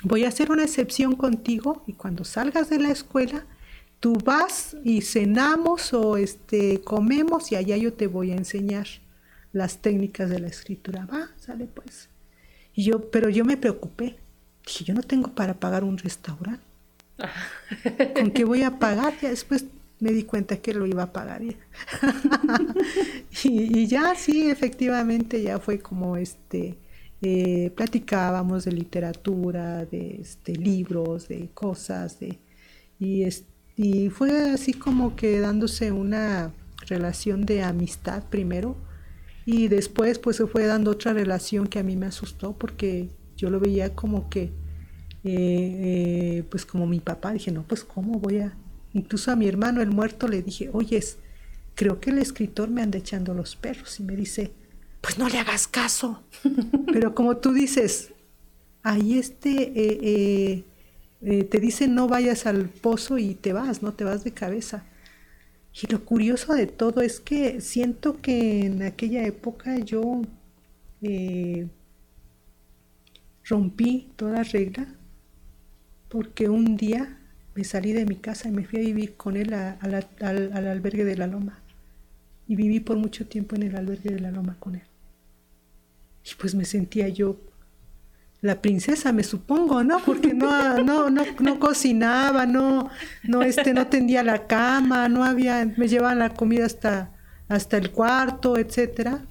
[0.04, 3.46] voy a hacer una excepción contigo y cuando salgas de la escuela,
[4.00, 8.88] tú vas y cenamos o este, comemos y allá yo te voy a enseñar
[9.54, 11.06] las técnicas de la escritura.
[11.06, 12.10] Va, sale pues.
[12.74, 14.18] Y yo, pero yo me preocupé.
[14.66, 16.64] Dije, yo no tengo para pagar un restaurante.
[18.16, 19.14] ¿Con qué voy a pagar?
[19.22, 19.66] Ya después
[20.00, 21.42] me di cuenta que lo iba a pagar.
[23.44, 26.78] y, ya sí, efectivamente, ya fue como este,
[27.22, 32.40] eh, platicábamos de literatura, de este, libros, de cosas, de,
[33.00, 33.26] y,
[33.76, 36.54] y fue así como que dándose una
[36.88, 38.76] relación de amistad primero
[39.46, 43.10] y después pues se fue dando otra relación que a mí me asustó porque
[43.42, 44.52] yo lo veía como que, eh,
[45.24, 48.56] eh, pues como mi papá, dije, no, pues cómo voy a...
[48.94, 51.18] Incluso a mi hermano, el muerto, le dije, oyes,
[51.76, 54.52] creo que el escritor me anda echando los perros y me dice,
[55.02, 56.24] pues no le hagas caso.
[56.94, 58.14] Pero como tú dices,
[58.84, 64.24] ahí este, eh, te dice no vayas al pozo y te vas, no te vas
[64.24, 64.86] de cabeza.
[65.74, 70.22] Y lo curioso de todo es que siento que en aquella época yo
[73.52, 74.88] Rompí toda regla
[76.10, 77.18] porque un día
[77.56, 81.18] me salí de mi casa y me fui a vivir con él al, albergue de
[81.18, 81.60] la Loma.
[82.48, 84.84] Y viví por mucho tiempo en el albergue de la Loma con él.
[86.26, 87.40] Y pues me sentía yo
[88.42, 90.00] la princesa, me supongo, ¿no?
[90.04, 92.90] Porque no, no, no, no cocinaba, no,
[93.24, 97.12] no, este, no tendía la cama, no había, me llevaban la comida hasta,
[97.48, 99.26] hasta el cuarto, etcétera.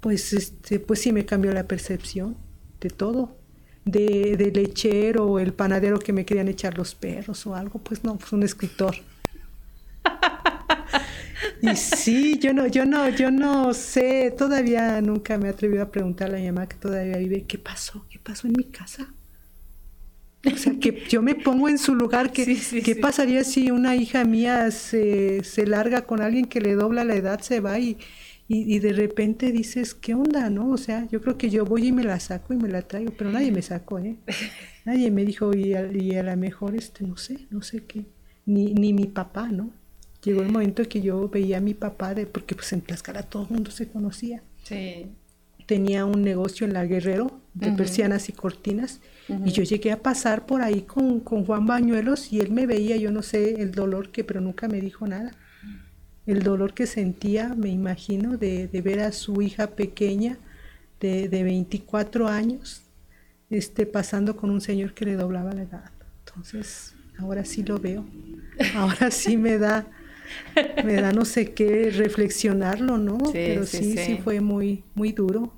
[0.00, 2.36] Pues, este, pues sí me cambió la percepción
[2.80, 3.40] de todo
[3.84, 8.16] de, lechero o el panadero que me querían echar los perros o algo, pues no,
[8.16, 8.96] pues un escritor.
[11.62, 15.90] Y sí, yo no, yo no, yo no sé, todavía nunca me he atrevido a
[15.90, 18.06] preguntar a la mamá que todavía vive, ¿qué pasó?
[18.08, 19.12] ¿Qué pasó en mi casa?
[20.46, 24.24] O sea, que yo me pongo en su lugar, que, ¿qué pasaría si una hija
[24.24, 27.98] mía se, se larga con alguien que le dobla la edad, se va y,
[28.48, 30.70] y, de repente dices, ¿qué onda, no?
[30.70, 33.12] O sea, yo creo que yo voy y me la saco y me la traigo,
[33.16, 34.16] pero nadie me sacó, ¿eh?
[34.86, 38.06] Nadie me dijo, y a, y a lo mejor, este, no sé, no sé qué,
[38.46, 39.70] ni, ni mi papá, ¿no?
[40.22, 43.44] Llegó el momento que yo veía a mi papá, de, porque pues en Tlaxcala todo
[43.44, 44.42] el mundo se conocía.
[44.64, 45.06] Sí.
[45.66, 50.46] Tenía un negocio en la Guerrero de persianas y cortinas, y yo llegué a pasar
[50.46, 54.10] por ahí con, con Juan Bañuelos y él me veía, yo no sé el dolor
[54.10, 55.32] que, pero nunca me dijo nada
[56.26, 60.38] el dolor que sentía, me imagino, de, ver a su hija pequeña
[61.00, 62.82] de, de, 24 años
[63.48, 65.90] este, pasando con un señor que le doblaba la edad.
[66.24, 68.06] Entonces, ahora sí lo veo.
[68.74, 69.86] Ahora sí me da,
[70.84, 73.18] me da no sé qué reflexionarlo, ¿no?
[73.32, 75.52] Pero sí, sí, fue muy, muy duro.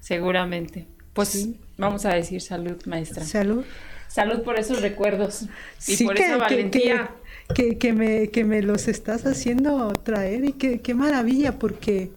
[0.00, 0.86] Seguramente.
[1.12, 3.24] Pues vamos a decir salud, maestra.
[3.24, 3.64] Salud.
[4.08, 5.46] Salud por esos recuerdos
[5.86, 7.10] y por esa valentía
[7.54, 12.10] que, me, que me los estás haciendo traer y qué maravilla, porque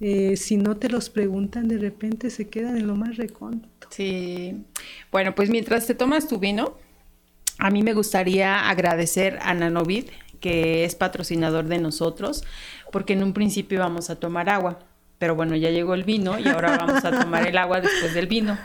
[0.00, 3.88] eh, si no te los preguntan, de repente se quedan en lo más recóndito.
[3.90, 4.64] Sí.
[5.12, 6.78] Bueno, pues mientras te tomas tu vino,
[7.58, 10.06] a mí me gustaría agradecer a Nanovid,
[10.40, 12.44] que es patrocinador de nosotros,
[12.90, 14.78] porque en un principio íbamos a tomar agua
[15.20, 18.26] pero bueno, ya llegó el vino y ahora vamos a tomar el agua después del
[18.26, 18.56] vino.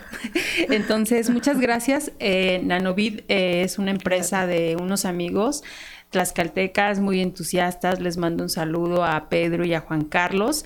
[0.70, 2.14] Entonces, muchas gracias.
[2.20, 5.64] Eh, Nanovid eh, es una empresa de unos amigos
[6.12, 8.00] tlaxcaltecas muy entusiastas.
[8.00, 10.64] Les mando un saludo a Pedro y a Juan Carlos.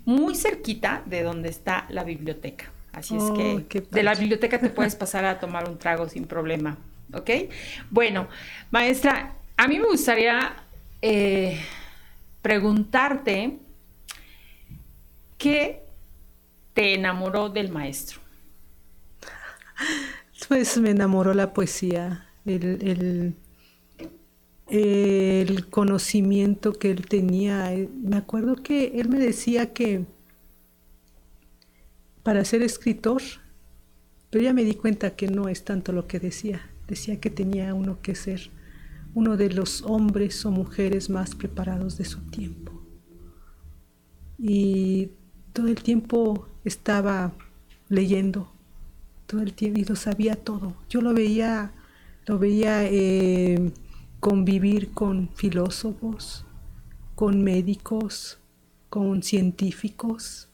[0.06, 2.72] muy cerquita de donde está la biblioteca.
[2.94, 3.24] Así es
[3.68, 6.78] que de la biblioteca te puedes pasar a tomar un trago sin problema.
[7.14, 7.30] ¿Ok?
[7.90, 8.28] Bueno,
[8.72, 10.56] maestra, a mí me gustaría
[11.02, 11.60] eh,
[12.42, 13.60] preguntarte
[15.38, 15.84] qué
[16.74, 18.20] te enamoró del maestro.
[20.50, 23.34] Pues me enamoró la poesía, el
[24.74, 27.72] el conocimiento que él tenía.
[28.04, 30.06] Me acuerdo que él me decía que
[32.24, 33.22] para ser escritor,
[34.30, 36.70] pero ya me di cuenta que no es tanto lo que decía.
[36.94, 38.52] Decía que tenía uno que ser
[39.16, 42.72] uno de los hombres o mujeres más preparados de su tiempo.
[44.38, 45.10] Y
[45.54, 47.34] todo el tiempo estaba
[47.90, 48.48] leyendo,
[49.26, 50.76] todo el tiempo, y lo sabía todo.
[50.88, 51.72] Yo lo veía,
[52.28, 53.72] lo veía eh,
[54.20, 56.46] convivir con filósofos,
[57.16, 58.38] con médicos,
[58.92, 60.48] con científicos.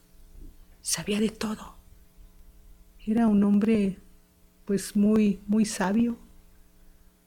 [0.80, 1.74] Sabía de todo.
[3.06, 3.98] Era un hombre
[4.64, 6.16] pues muy muy sabio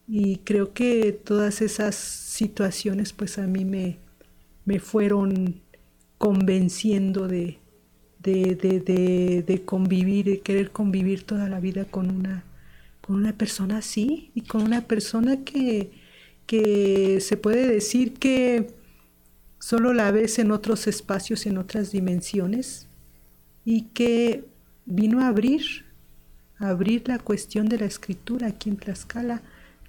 [0.08, 3.98] y creo que todas esas situaciones pues a mí me,
[4.66, 5.62] me fueron
[6.18, 7.60] convenciendo de,
[8.20, 12.44] de, de, de, convivir, de querer convivir toda la vida con una,
[13.02, 15.92] con una persona así y con una persona que,
[16.46, 18.74] que se puede decir que
[19.60, 22.88] solo la ves en otros espacios, en otras dimensiones,
[23.66, 24.46] y que
[24.86, 25.86] vino a abrir,
[26.58, 29.42] a abrir la cuestión de la escritura aquí en Tlaxcala,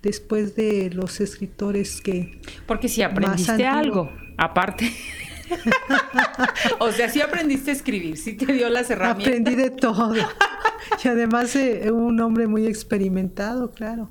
[0.04, 2.40] después de los escritores que...
[2.66, 4.92] Porque si aprendiste algo, aparte.
[6.78, 9.26] o sea, si aprendiste a escribir, sí te dio las herramientas.
[9.26, 10.14] Aprendí de todo.
[11.04, 14.10] y además eh, un hombre muy experimentado, claro.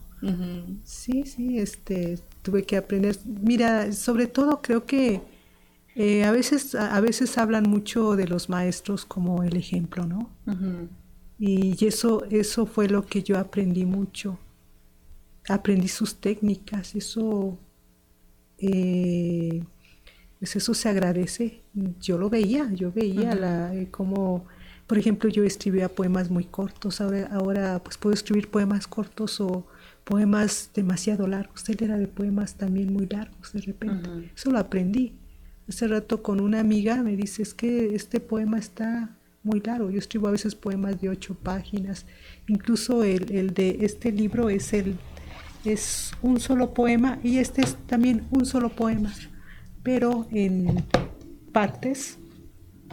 [0.84, 3.18] Sí, sí, este, tuve que aprender.
[3.26, 5.22] Mira, sobre todo creo que
[5.96, 10.30] eh, a veces a, veces hablan mucho de los maestros como el ejemplo, ¿no?
[11.38, 14.40] Y eso eso fue lo que yo aprendí mucho.
[15.50, 17.60] Aprendí sus técnicas, eso
[18.58, 19.64] eh,
[20.40, 21.62] pues eso se agradece.
[22.02, 24.46] Yo lo veía, yo veía la, eh, como,
[24.88, 29.66] por ejemplo, yo escribía poemas muy cortos, ahora, ahora pues puedo escribir poemas cortos o
[30.04, 31.68] poemas demasiado largos.
[31.70, 34.32] Él era de poemas también muy largos de repente.
[34.36, 35.14] Eso lo aprendí.
[35.68, 39.90] Hace rato con una amiga me dice, es que este poema está muy largo.
[39.90, 42.06] Yo escribo a veces poemas de ocho páginas.
[42.48, 44.98] Incluso el, el de este libro es, el,
[45.66, 49.14] es un solo poema y este es también un solo poema,
[49.84, 50.84] pero en
[51.52, 52.18] partes.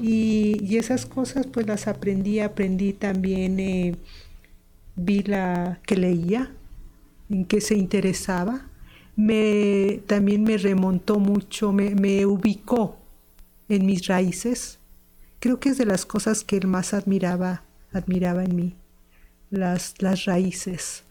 [0.00, 3.96] Y, y esas cosas pues las aprendí, aprendí también, eh,
[4.96, 6.52] vi la que leía,
[7.28, 8.70] en qué se interesaba,
[9.16, 12.98] me, también me remontó mucho, me, ubicó
[13.68, 14.78] en mis raíces.
[15.38, 18.76] Creo que es de las cosas que él más admiraba, admiraba en mí,
[19.50, 21.04] las, las raíces,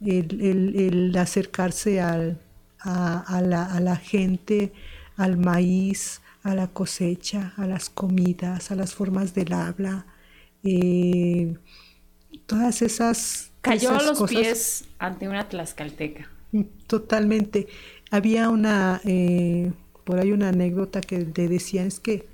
[0.00, 2.40] el, acercarse al,
[2.80, 4.72] a, la, gente,
[5.16, 10.06] al maíz, a la cosecha, a las comidas, a las formas del habla,
[10.62, 11.56] eh,
[12.46, 16.30] todas esas Cayó a los pies ante una tlaxcalteca.
[16.52, 17.66] Mm, totalmente.
[18.12, 19.72] Había una, eh,
[20.04, 22.28] por ahí una anécdota que le decían, es que,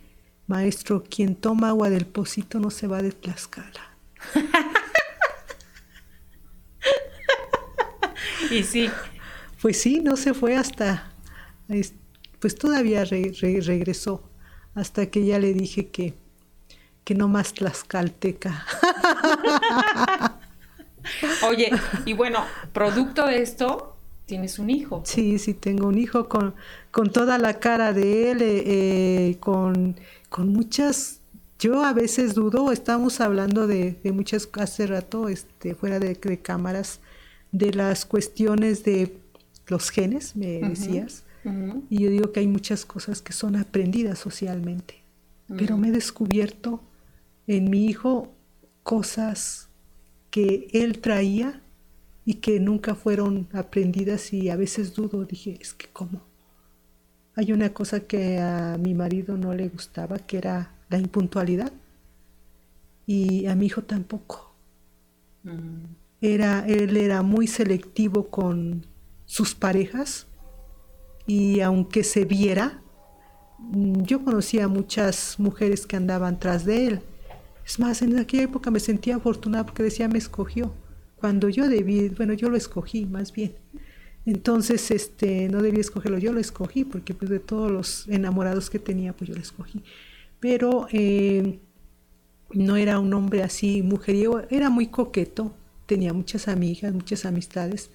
[0.46, 3.96] maestro, quien toma agua del pocito no se va de Tlaxcala.
[8.52, 8.90] y sí.
[9.60, 11.12] Pues sí, no se fue hasta,
[12.40, 14.22] pues todavía regresó,
[14.74, 16.14] hasta que ya le dije que,
[17.04, 18.66] que no más tlaxcalteca.
[21.48, 21.70] Oye,
[22.04, 23.96] y bueno, producto de esto,
[24.26, 25.02] tienes un hijo.
[25.04, 26.54] Sí, sí, tengo un hijo con,
[26.90, 29.96] con toda la cara de él, eh, eh, con,
[30.28, 31.22] con muchas
[31.62, 36.98] yo a veces dudo, estábamos hablando de, de muchas, hace rato, este, fuera de, cámaras,
[37.52, 39.16] de las cuestiones de
[39.68, 41.24] los genes, me decías,
[41.90, 45.02] y yo digo que hay muchas cosas que son aprendidas socialmente,
[45.48, 46.80] pero me he descubierto
[47.46, 48.32] en mi hijo
[48.82, 49.68] cosas
[50.30, 51.60] que él traía
[52.24, 56.22] y que nunca fueron aprendidas y a veces dudo, dije, es que cómo.
[57.34, 61.72] Hay una cosa que a mi marido no le gustaba, que era la impuntualidad,
[63.06, 64.54] y a mi hijo tampoco.
[66.22, 68.86] Era, él era muy selectivo con
[69.26, 70.26] sus parejas
[71.26, 72.82] y aunque se viera,
[73.58, 77.00] mm, yo conocía muchas mujeres que andaban tras de él.
[77.66, 80.72] Es más, en aquella época me sentía afortunada porque decía me escogió
[81.22, 83.54] cuando yo debí, bueno, yo lo escogí más bien.
[84.26, 88.80] Entonces, este, no debí escogerlo, yo lo escogí, porque pues de todos los enamorados que
[88.80, 89.84] tenía, pues yo lo escogí.
[90.40, 91.60] Pero eh,
[92.52, 95.54] no era un hombre así mujeriego, era muy coqueto,
[95.86, 97.90] tenía muchas amigas, muchas amistades,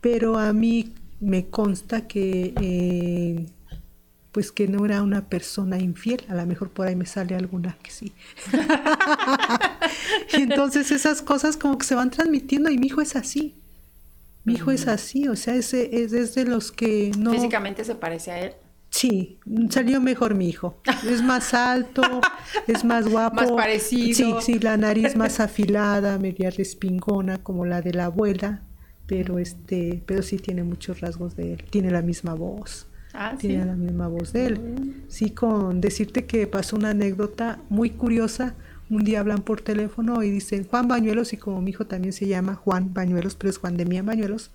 [0.00, 3.46] pero a mí me consta que eh,
[4.32, 7.76] pues que no era una persona infiel, a lo mejor por ahí me sale alguna
[7.82, 8.12] que sí.
[10.32, 13.54] y entonces esas cosas como que se van transmitiendo y mi hijo es así.
[14.44, 17.30] Mi hijo es así, o sea, es, es, de los que no...
[17.30, 18.52] ¿Físicamente se parece a él?
[18.92, 19.38] Sí,
[19.70, 20.76] salió mejor mi hijo.
[21.08, 22.02] Es más alto,
[22.66, 23.36] es más guapo.
[23.36, 24.14] Más parecido.
[24.14, 28.60] Sí, sí, la nariz más afilada, media respingona como la de la abuela,
[29.06, 31.64] pero este, pero sí tiene muchos rasgos de él.
[31.70, 32.86] Tiene la misma voz.
[33.14, 34.58] Ah, tiene la misma voz de él.
[34.60, 35.08] Mm.
[35.08, 38.54] Sí, con decirte que pasó una anécdota muy curiosa.
[38.90, 42.26] Un día hablan por teléfono y dicen Juan Bañuelos, y como mi hijo también se
[42.26, 44.50] llama Juan Bañuelos, pero es Juan de Mía Bañuelos,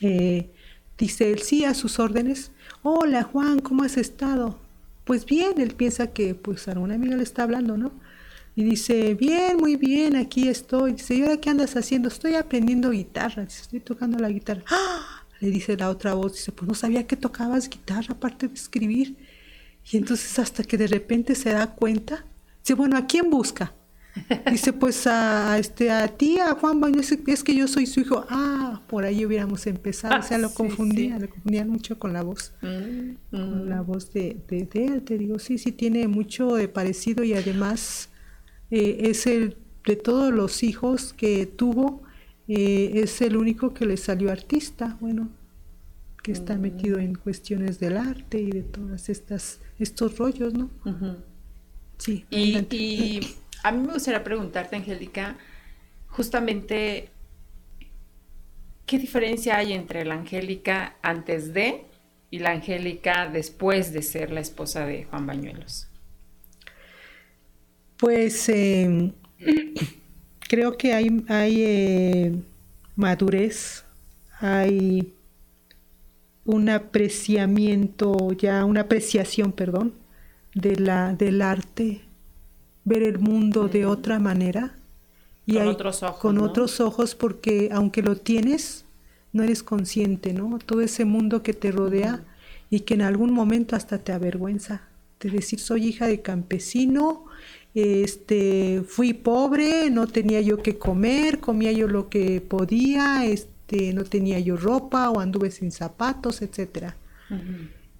[0.00, 0.52] eh,
[0.98, 2.50] dice él, sí, a sus órdenes.
[2.82, 4.58] Hola Juan, ¿cómo has estado?
[5.04, 7.92] Pues bien, él piensa que pues a una amiga le está hablando, ¿no?
[8.54, 10.92] Y dice, bien, muy bien, aquí estoy.
[10.92, 12.08] Dice, ¿y ahora qué andas haciendo?
[12.08, 14.64] Estoy aprendiendo guitarra, estoy tocando la guitarra.
[14.70, 15.24] ¡Ah!
[15.40, 19.16] Le dice la otra voz, dice, pues no sabía que tocabas guitarra aparte de escribir.
[19.92, 22.24] Y entonces hasta que de repente se da cuenta,
[22.60, 23.74] dice, bueno, ¿a quién busca?
[24.50, 28.24] Dice, pues a, este, a ti, a Juan Baño, es, que yo soy su hijo.
[28.28, 30.18] Ah, por ahí hubiéramos empezado.
[30.18, 32.52] o sea, lo confundía, lo confundían mucho con la voz.
[32.62, 33.68] Mm, con mm.
[33.68, 35.02] la voz de, de, él.
[35.02, 38.08] Te digo, sí, sí, tiene mucho de parecido y además
[38.70, 42.02] eh, es el de todos los hijos que tuvo,
[42.48, 45.28] eh, es el único que le salió artista, bueno,
[46.22, 46.60] que está mm.
[46.60, 50.70] metido en cuestiones del arte y de todas estas estos rollos, ¿no?
[51.98, 52.24] Sí.
[52.30, 53.20] Y,
[53.66, 55.36] a mí me gustaría preguntarte, Angélica,
[56.06, 57.08] justamente,
[58.86, 61.84] ¿qué diferencia hay entre la Angélica antes de
[62.30, 65.88] y la Angélica después de ser la esposa de Juan Bañuelos?
[67.96, 69.12] Pues eh,
[70.48, 72.34] creo que hay, hay eh,
[72.94, 73.84] madurez,
[74.38, 75.12] hay
[76.44, 79.92] un apreciamiento, ya una apreciación, perdón,
[80.54, 82.05] de la, del arte,
[82.86, 84.74] ver el mundo de otra manera.
[85.44, 86.20] Y con otros ojos.
[86.20, 88.86] Con otros ojos, porque aunque lo tienes,
[89.34, 90.58] no eres consciente, ¿no?
[90.64, 92.24] Todo ese mundo que te rodea
[92.70, 94.88] y que en algún momento hasta te avergüenza
[95.20, 97.26] de decir soy hija de campesino
[97.76, 104.04] este, fui pobre, no tenía yo que comer, comía yo lo que podía, este, no
[104.04, 106.96] tenía yo ropa o anduve sin zapatos, etcétera.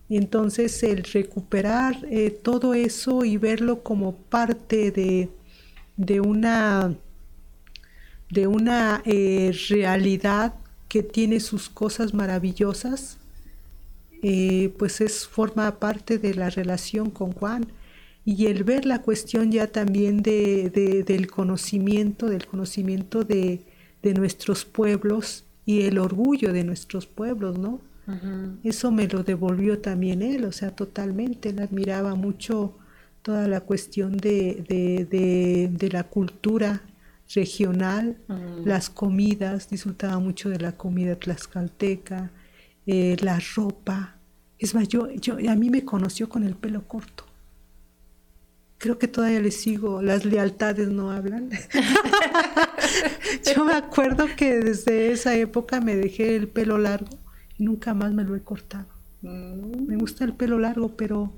[0.08, 5.28] Entonces el recuperar eh, todo eso y verlo como parte de,
[5.96, 6.94] de una,
[8.30, 10.54] de una eh, realidad
[10.88, 13.18] que tiene sus cosas maravillosas,
[14.22, 17.66] eh, pues es forma parte de la relación con Juan
[18.24, 23.64] y el ver la cuestión ya también de, del conocimiento, del conocimiento de,
[24.02, 27.80] nuestros pueblos y el orgullo de nuestros pueblos, ¿no?
[28.62, 32.78] Eso me lo devolvió también él, o sea, totalmente, él admiraba mucho
[33.22, 36.82] toda la cuestión de, la cultura
[37.34, 38.16] regional,
[38.64, 42.30] las comidas, disfrutaba mucho de la comida tlaxcalteca,
[42.86, 44.16] eh, la ropa.
[44.58, 47.24] Es más, yo, yo, a mí me conoció con el pelo corto
[48.78, 51.48] creo que todavía le sigo, las lealtades no hablan.
[53.56, 57.25] Yo me acuerdo que desde esa época me dejé el pelo largo
[57.58, 58.86] y nunca más me lo he cortado.
[59.22, 59.86] Mm.
[59.86, 61.32] Me gusta el pelo largo, pero,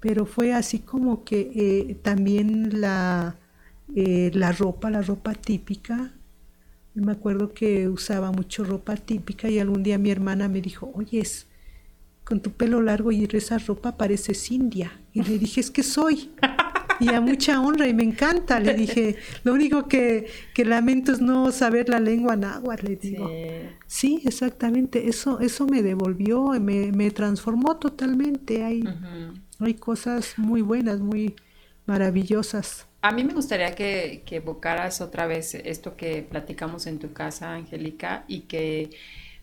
[0.00, 3.36] pero fue así como que eh, también la,
[3.94, 6.12] eh, la ropa, la ropa típica.
[6.94, 11.22] Me acuerdo que usaba mucho ropa típica y algún día mi hermana me dijo, oye,
[12.24, 14.92] con tu pelo largo y esa ropa pareces india.
[15.12, 16.30] Y le dije, es que soy.
[17.00, 18.60] y a mucha honra y me encanta.
[18.60, 23.30] Le dije, lo único que, que lamento es no saber la lengua náhuatl, le digo.
[23.86, 28.64] Sí, exactamente, eso, eso me devolvió, me, me transformó totalmente.
[28.64, 28.84] Hay,
[29.60, 31.36] hay cosas muy buenas, muy
[31.86, 32.86] maravillosas.
[33.02, 37.54] A mí me gustaría que, que evocaras otra vez esto que platicamos en tu casa,
[37.54, 38.90] Angélica, y que,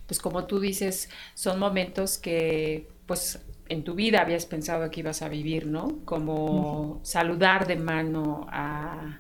[0.06, 3.40] pues como tú dices, son momentos que, pues
[3.74, 6.00] en tu vida habías pensado que ibas a vivir, ¿no?
[6.06, 9.20] Como saludar de mano a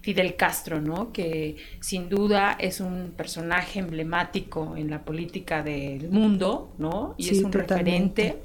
[0.00, 1.12] Fidel Castro, ¿no?
[1.12, 7.14] Que sin duda es un personaje emblemático en la política del mundo, ¿no?
[7.18, 8.42] Y es un referente.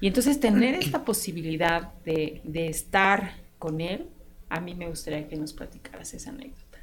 [0.00, 4.06] Y entonces tener esta posibilidad de, de estar con él,
[4.48, 6.78] a mí me gustaría que nos platicaras esa anécdota.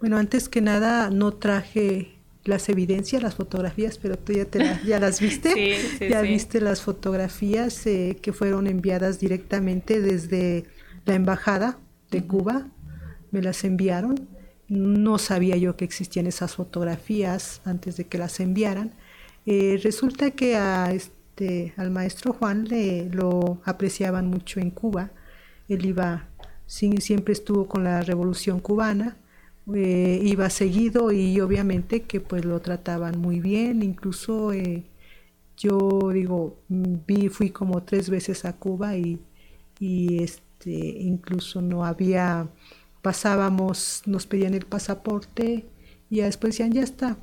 [0.00, 4.98] Bueno, antes que nada, no traje las evidencias, las fotografías, pero tú ya, te ya
[4.98, 5.52] las viste.
[5.98, 10.64] sí, ya viste las fotografías eh, que fueron enviadas directamente desde
[11.04, 11.78] la embajada
[12.10, 12.68] de Cuba.
[13.30, 14.28] Me las enviaron.
[14.68, 18.92] No sabía yo que existían esas fotografías antes de que las enviaran.
[19.46, 25.10] Eh, resulta que a este, al maestro Juan le lo apreciaban mucho en Cuba.
[25.68, 26.28] Él iba,
[26.66, 29.16] siempre estuvo con la revolución cubana
[29.72, 34.84] eh, iba seguido y obviamente que pues lo trataban muy bien, incluso eh,
[35.56, 39.20] yo digo, vi, fui como tres veces a Cuba y,
[39.80, 42.48] este, incluso no había,
[43.02, 45.66] pasábamos, nos pedían el pasaporte
[46.10, 47.16] y después decían, ya está,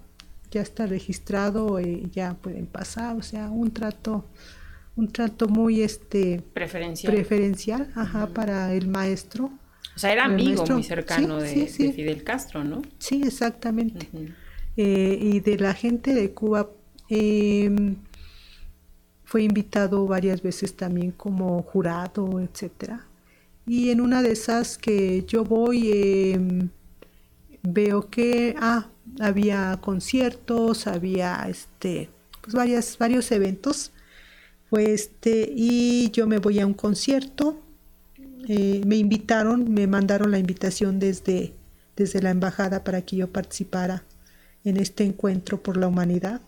[0.51, 4.25] ya está registrado, eh, ya pueden pasar, o sea, un trato,
[4.95, 9.51] un trato muy este preferencial, preferencial ajá, para el maestro
[9.99, 12.81] o sea, era amigo muy cercano de, Fidel Castro, ¿no?
[12.99, 14.07] Sí, exactamente.
[14.77, 16.69] Eh, y de la gente de Cuba
[17.09, 17.97] em,
[19.25, 23.07] fue invitado varias veces también como jurado, etcétera.
[23.67, 26.69] Y en una de esas que yo voy, em,
[27.61, 28.87] veo que ah,
[29.19, 33.91] había conciertos, había este, pues varias, varios eventos.
[34.69, 37.61] Fue este, y yo me voy a un concierto
[38.47, 41.53] eh, me invitaron, me mandaron la invitación desde,
[41.95, 44.03] desde la embajada para que yo participara
[44.63, 46.41] en este encuentro por la humanidad.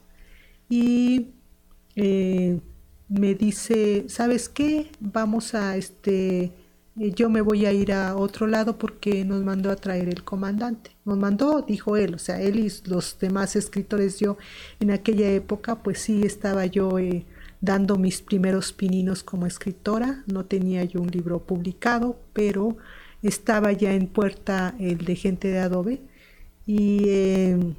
[0.70, 1.28] Y
[1.96, 2.60] eh,
[3.10, 4.90] me dice, ¿sabes qué?
[5.00, 6.54] Vamos a este,
[7.00, 10.24] eh, yo me voy a ir a otro lado porque nos mandó a traer el
[10.24, 10.92] comandante.
[11.06, 14.38] Nos mandó, dijo él, o sea, él y los demás escritores, yo
[14.80, 16.98] en aquella época, pues sí estaba yo
[17.62, 20.24] dando mis primeros pininos como escritora.
[20.26, 22.78] No tenía yo un libro publicado, pero
[23.22, 26.02] estaba ya en puerta el de gente de Adobe.
[26.66, 27.76] Y em,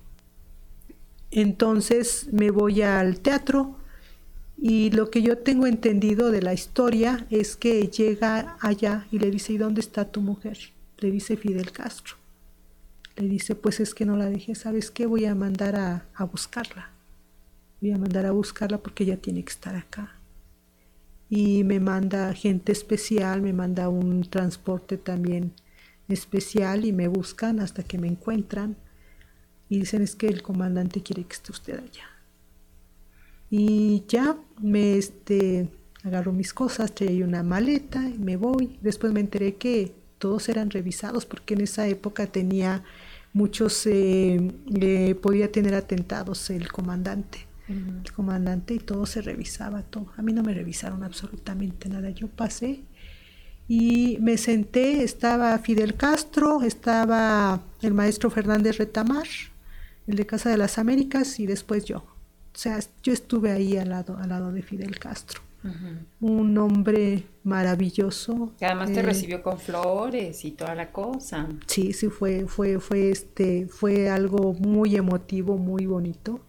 [1.31, 3.77] entonces me voy al teatro
[4.57, 9.31] y lo que yo tengo entendido de la historia es que llega allá y le
[9.31, 10.59] dice, ¿y dónde está tu mujer?
[10.99, 12.15] Le dice Fidel Castro.
[13.17, 15.07] Le dice, pues es que no la dejé, ¿sabes qué?
[15.07, 16.92] Voy a mandar a, a buscarla
[17.83, 20.15] voy a mandar a buscarla porque ella tiene que estar acá.
[21.29, 25.53] Y me manda gente especial, me manda un transporte también
[26.09, 28.77] especial y me buscan hasta que me encuentran
[29.69, 32.05] y dicen es que el comandante quiere que esté usted allá.
[33.51, 35.69] Y ya me este,
[36.05, 38.79] agarro mis cosas, traía una maleta y me voy.
[38.81, 42.85] Después me enteré que todos eran revisados porque en esa época tenía
[43.33, 50.13] muchos, eh, eh, podía tener atentados el comandante el comandante y todo se revisaba, todo.
[50.17, 52.11] A mí no me revisaron absolutamente nada.
[52.11, 52.83] Yo pasé
[53.69, 59.27] y me senté, estaba Fidel Castro, estaba el maestro Fernández Retamar,
[60.07, 61.99] el de Casa de las Américas y después yo.
[61.99, 65.41] O sea, yo estuve ahí al lado, al lado de Fidel Castro.
[66.21, 68.53] Un hombre maravilloso.
[68.59, 71.49] Que además te eh, recibió con flores y toda la cosa.
[71.67, 76.41] Sí, sí, fue, fue, fue, este, fue algo muy emotivo, muy bonito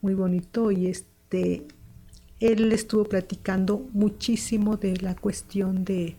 [0.00, 1.66] muy bonito y este
[2.40, 6.16] él estuvo platicando muchísimo de la cuestión de,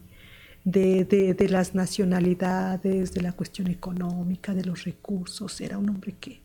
[0.64, 5.60] de, las nacionalidades, de la cuestión económica, de los recursos.
[5.62, 6.42] Era un hombre que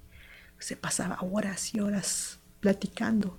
[0.59, 3.39] se pasaba horas y horas platicando.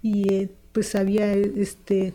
[0.00, 2.14] Y eh, pues había este,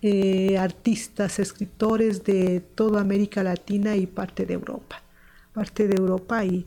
[0.00, 5.02] eh, artistas, escritores de toda América Latina y parte de Europa.
[5.52, 6.66] Parte de Europa y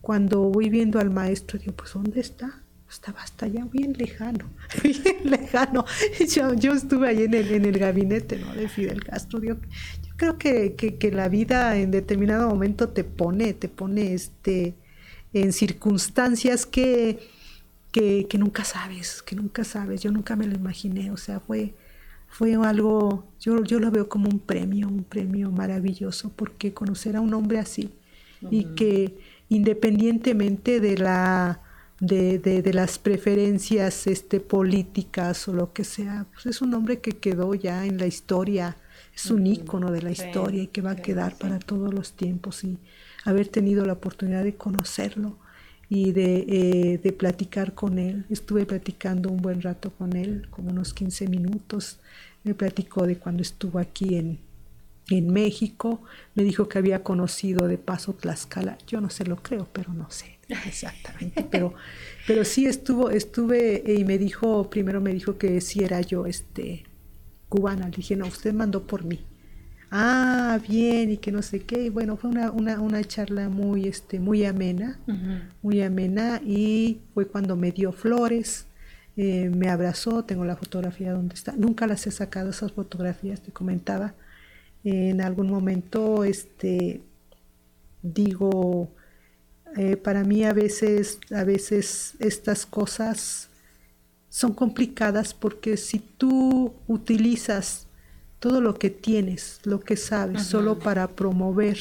[0.00, 2.63] cuando voy viendo al maestro, digo, pues ¿dónde está?
[2.94, 4.46] Estaba hasta allá bien lejano,
[4.82, 5.84] bien lejano.
[6.32, 8.54] Yo, yo estuve ahí en el, en el gabinete ¿no?
[8.54, 9.40] de Fidel Castro.
[9.40, 14.74] Yo, yo creo que, que, la vida en determinado momento te pone, te pone este,
[15.32, 17.18] en circunstancias que,
[17.90, 20.00] que, que, nunca sabes, que nunca sabes.
[20.00, 21.74] Yo nunca me lo imaginé, o sea, fue,
[22.28, 27.20] fue algo, yo, yo lo veo como un premio, un premio maravilloso, porque conocer a
[27.20, 27.90] un hombre así
[28.50, 29.16] y que
[29.48, 31.63] independientemente de la
[32.06, 37.12] de, de, las preferencias este, políticas o lo que sea, pues es un hombre que
[37.12, 38.76] quedó ya en la historia,
[39.14, 42.64] es un ícono de la historia y que va a quedar para todos los tiempos
[42.64, 42.78] y
[43.24, 45.38] haber tenido la oportunidad de conocerlo
[45.88, 48.26] y de, eh, de, platicar con él.
[48.28, 52.00] Estuve platicando un buen rato con él, como unos 15 minutos.
[52.42, 54.40] Me platicó de cuando estuvo aquí en,
[55.10, 56.02] en México.
[56.34, 58.78] Me dijo que había conocido de paso Tlaxcala.
[58.86, 61.46] Yo no se lo creo, pero no sé exactamente.
[61.50, 61.74] Pero,
[62.26, 66.84] pero sí estuvo, estuve y me dijo, primero me dijo que si era yo este
[67.48, 67.88] cubana.
[67.88, 69.20] Le dije, no, usted mandó por mí.
[69.90, 71.84] Ah, bien, y que no sé qué.
[71.84, 74.98] Y bueno, fue una, una, una charla muy, este, muy amena,
[75.62, 76.40] muy amena.
[76.44, 78.66] Y fue cuando me dio flores,
[79.16, 81.52] eh, me abrazó, tengo la fotografía donde está.
[81.56, 84.14] Nunca las he sacado esas fotografías, te comentaba
[84.84, 87.00] en algún momento este,
[88.02, 88.92] digo,
[89.76, 93.48] eh, para mí a veces, a veces estas cosas
[94.28, 97.86] son complicadas porque si tú utilizas
[98.38, 101.78] todo lo que tienes, lo que sabes, solo para promover,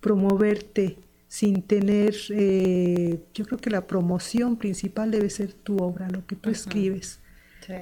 [0.00, 6.26] promoverte sin tener, eh, yo creo que la promoción principal debe ser tu obra, lo
[6.26, 7.20] que tú escribes,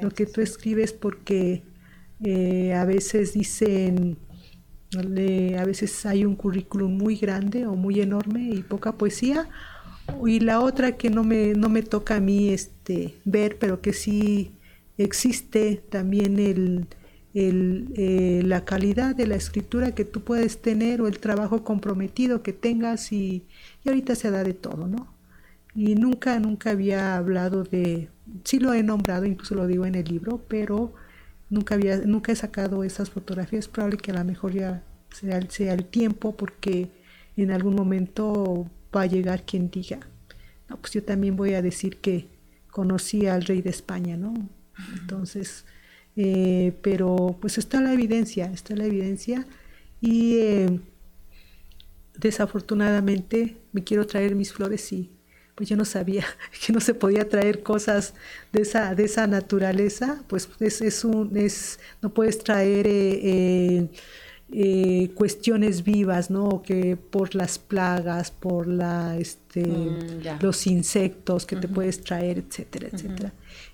[0.03, 1.63] lo que tú escribes porque
[2.23, 4.19] eh, a veces dicen,
[4.97, 9.49] a veces hay un currículum muy grande o muy enorme y poca poesía.
[10.27, 13.93] Y la otra que no me, no me toca a mí este, ver, pero que
[13.93, 14.53] sí
[14.97, 16.87] existe también el,
[17.35, 22.55] eh, la calidad de la escritura que tú puedes tener o el trabajo comprometido que
[22.55, 23.45] tengas y,
[23.85, 25.15] y, ahorita se da de todo, ¿no?
[25.75, 28.09] Y nunca, nunca había hablado de,
[28.45, 30.95] sí lo he nombrado, incluso lo digo en el libro, pero
[31.51, 35.73] Nunca, había, nunca he sacado esas fotografías, probable que a lo mejor ya sea, sea
[35.73, 36.91] el tiempo porque
[37.37, 40.01] en algún momento va a llegar quien diga,
[40.69, 42.27] no, pues yo también voy a decir que
[42.71, 44.35] conocí al rey de España, ¿no?
[45.01, 45.65] Entonces,
[46.17, 49.47] eh, pero pues está la evidencia, está la evidencia
[50.01, 50.81] y eh,
[52.19, 55.11] desafortunadamente me quiero traer mis flores y
[55.59, 56.25] pues yo no sabía
[56.65, 58.15] que no se podía traer cosas
[58.53, 63.89] de esa, de esa naturaleza, pues es, es un, es, no puedes traer eh, eh,
[64.53, 66.63] eh, cuestiones vivas, ¿no?
[66.63, 72.89] Que por las plagas, por la, este, mm, los insectos que te puedes traer, etcétera,
[72.93, 73.33] etcétera.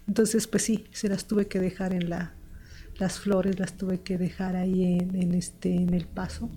[0.08, 2.32] Entonces, pues sí, se las tuve que dejar en la,
[2.96, 6.48] las flores las tuve que dejar ahí en, en este, en el paso,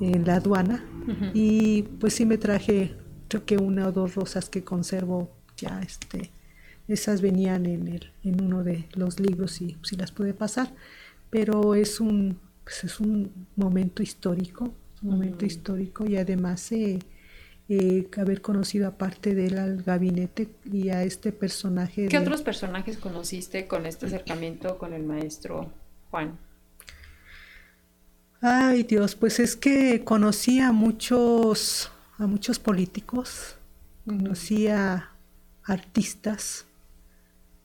[0.00, 0.84] en la aduana,
[1.32, 2.96] y pues sí me traje
[3.40, 6.30] que una o dos rosas que conservo ya, este,
[6.88, 10.72] esas venían en, el, en uno de los libros y si las pude pasar,
[11.30, 16.98] pero es un, pues es un momento histórico, un momento histórico y además eh,
[17.68, 22.08] eh, haber conocido aparte de él al gabinete y a este personaje.
[22.08, 25.72] ¿Qué otros personajes conociste con este acercamiento con el maestro
[26.10, 26.38] Juan?
[28.40, 31.91] Ay Dios, pues es que conocí a muchos
[32.22, 33.56] a muchos políticos,
[34.06, 35.10] conocí a
[35.64, 36.66] artistas.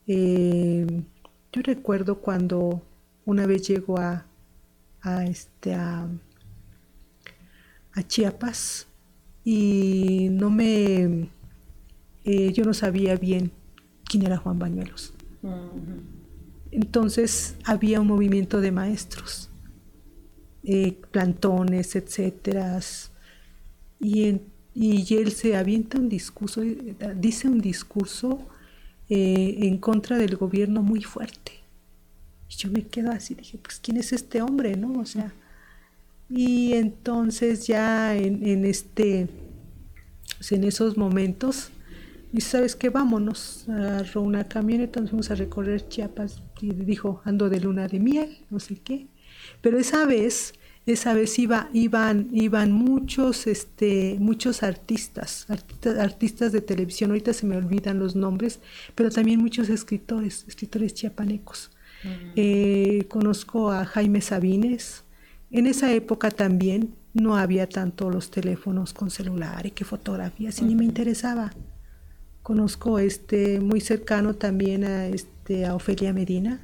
[0.08, 1.04] Eh,
[1.52, 2.82] yo recuerdo cuando
[3.26, 4.26] una vez llegó a,
[5.02, 6.10] a, este, a,
[8.08, 8.86] Chiapas
[9.44, 11.30] y no me,
[12.26, 13.52] eh, yo no sabía bien
[14.06, 15.14] quién era Juan Bañuelos.
[16.70, 19.50] Entonces había un movimiento de maestros,
[20.64, 22.80] eh, plantones, etcétera,
[24.00, 24.40] y,
[24.74, 26.62] y él se avienta un discurso,
[27.16, 28.40] dice un discurso
[29.10, 31.54] eh, en contra del gobierno muy fuerte.
[32.50, 34.76] Y yo me quedo así, dije, pues ¿quién es este hombre?
[34.76, 35.00] ¿No?
[35.00, 35.34] O sea,
[36.30, 39.28] y entonces ya en, en este,
[40.38, 41.72] pues, en esos momentos,
[42.34, 47.50] y sabes qué, vámonos, agarró una camioneta, nos fuimos a recorrer Chiapas y dijo, ando
[47.50, 49.08] de luna de miel, no sé qué.
[49.62, 50.54] Pero esa vez
[50.88, 55.46] esa vez iba, iban, iban muchos, este, muchos artistas,
[56.00, 58.62] artistas, de televisión, ahorita se me olvidan los nombres,
[58.96, 61.72] pero también muchos escritores, escritores chiapanecos.
[62.36, 65.04] Eh, conozco a Jaime Sabines,
[65.52, 70.66] en esa época también no había tanto los teléfonos con celular y que fotografías, y
[70.66, 71.52] ni me interesaba.
[72.44, 76.62] Conozco este muy cercano también a este a Ofelia Medina.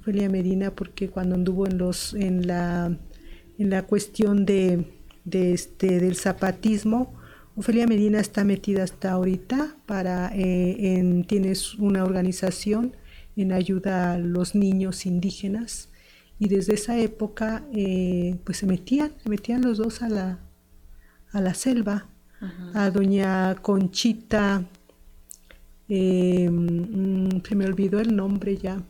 [0.00, 2.98] Ofelia Medina porque cuando anduvo en los en la
[3.58, 4.84] en la cuestión de,
[5.30, 7.14] este, del zapatismo.
[7.56, 12.94] Ofelia Medina está metida hasta ahorita para, eh, en, tienes una organización
[13.36, 15.88] en ayuda a los niños indígenas
[16.38, 20.38] y desde esa época eh, pues se metían, se metían los dos a la,
[21.32, 22.06] a la selva,
[22.74, 24.64] a doña Conchita,
[25.88, 28.80] em, se me olvidó el nombre ya,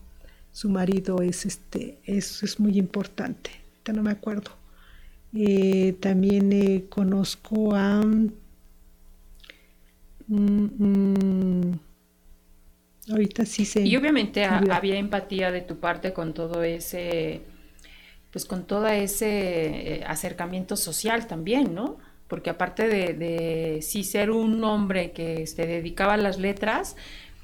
[0.53, 3.51] su marido es este, es, es muy importante,
[3.87, 4.58] ya no me acuerdo.
[5.35, 8.31] Eh, también eh, conozco a mm,
[10.79, 11.81] mm,
[13.11, 17.43] ahorita sí se y obviamente había empatía de tu parte con todo ese
[18.31, 24.31] pues con todo ese eh, acercamiento social también no porque aparte de, de sí ser
[24.31, 26.97] un hombre que se dedicaba a las letras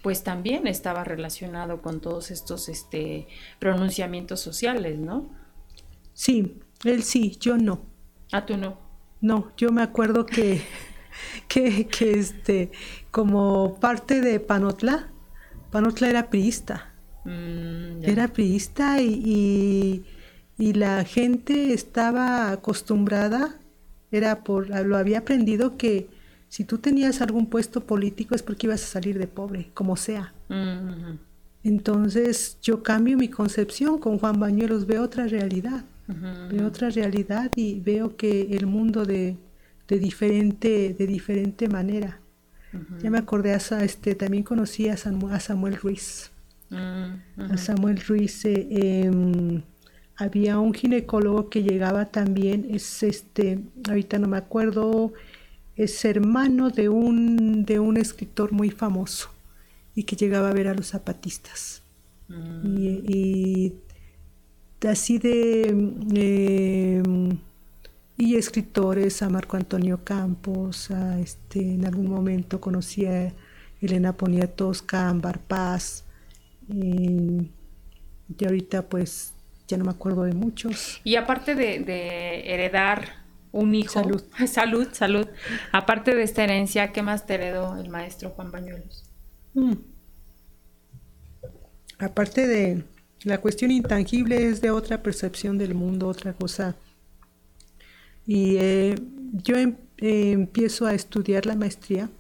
[0.05, 3.27] pues también estaba relacionado con todos estos este,
[3.59, 5.31] pronunciamientos sociales, ¿no?
[6.13, 7.81] Sí, él sí, yo no.
[8.33, 8.79] Ah, tú no.
[9.21, 10.63] No, yo me acuerdo que,
[11.49, 12.71] que, que este,
[13.11, 15.09] como parte de Panotla,
[15.71, 16.93] Panotla era priista.
[17.25, 20.05] Mm, era priista y,
[20.59, 23.59] y, la gente estaba acostumbrada,
[24.13, 26.09] era por, lo había aprendido que
[26.49, 30.35] si tú tenías algún puesto político es porque ibas a salir de pobre, como sea.
[30.51, 31.17] Mm,
[31.65, 37.81] Entonces yo cambio mi concepción, con Juan Bañuelos veo otra realidad, veo otra realidad y
[37.81, 39.37] veo que el mundo de,
[39.89, 42.21] de diferente, de diferente manera.
[43.01, 46.33] Ya me acordé, a, este, también conocí a, Samuel Ruiz.
[46.71, 49.63] Mm, a Samuel Ruiz eh, em,
[50.17, 55.13] había un ginecólogo que llegaba también, es este, ahorita no me acuerdo,
[55.77, 59.31] es hermano de un, de un escritor muy famoso
[59.95, 61.83] y que llegaba a ver a los zapatistas.
[62.29, 62.77] Mm.
[63.09, 63.75] Y,
[64.89, 65.69] así de...
[65.69, 67.39] Em,
[68.17, 73.33] y escritores, a Marco Antonio Campos, a este, en algún momento conocí a
[73.81, 76.05] Elena Poniatowska, Ambar Paz,
[76.69, 77.51] y,
[78.45, 79.35] ahorita pues
[79.67, 81.01] ya no me acuerdo de muchos.
[81.03, 83.95] Y aparte de, de heredar un hijo.
[83.95, 84.23] Salud.
[84.47, 85.27] salud, salud.
[85.73, 89.05] Aparte de esta herencia, ¿qué más te heredó el maestro Juan Bañuelos?
[89.55, 89.75] Mm.
[91.99, 92.85] Aparte de
[93.25, 96.77] la cuestión intangible es de otra percepción del mundo, otra cosa.
[98.27, 98.95] Y eh,
[99.33, 102.11] yo em, empiezo a estudiar la maestría.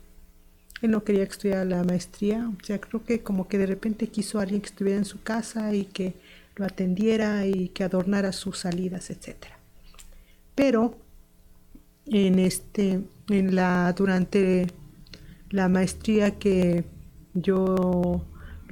[0.82, 4.08] Él no quería que estudiara la maestría, o sea, creo que como que de repente
[4.08, 6.14] quiso alguien que estuviera en su casa y que
[6.56, 9.58] lo atendiera y que adornara sus salidas, etcétera.
[10.54, 10.96] Pero
[12.06, 13.00] en este
[13.30, 14.66] en la durante
[15.50, 16.84] la maestría que
[17.32, 18.24] yo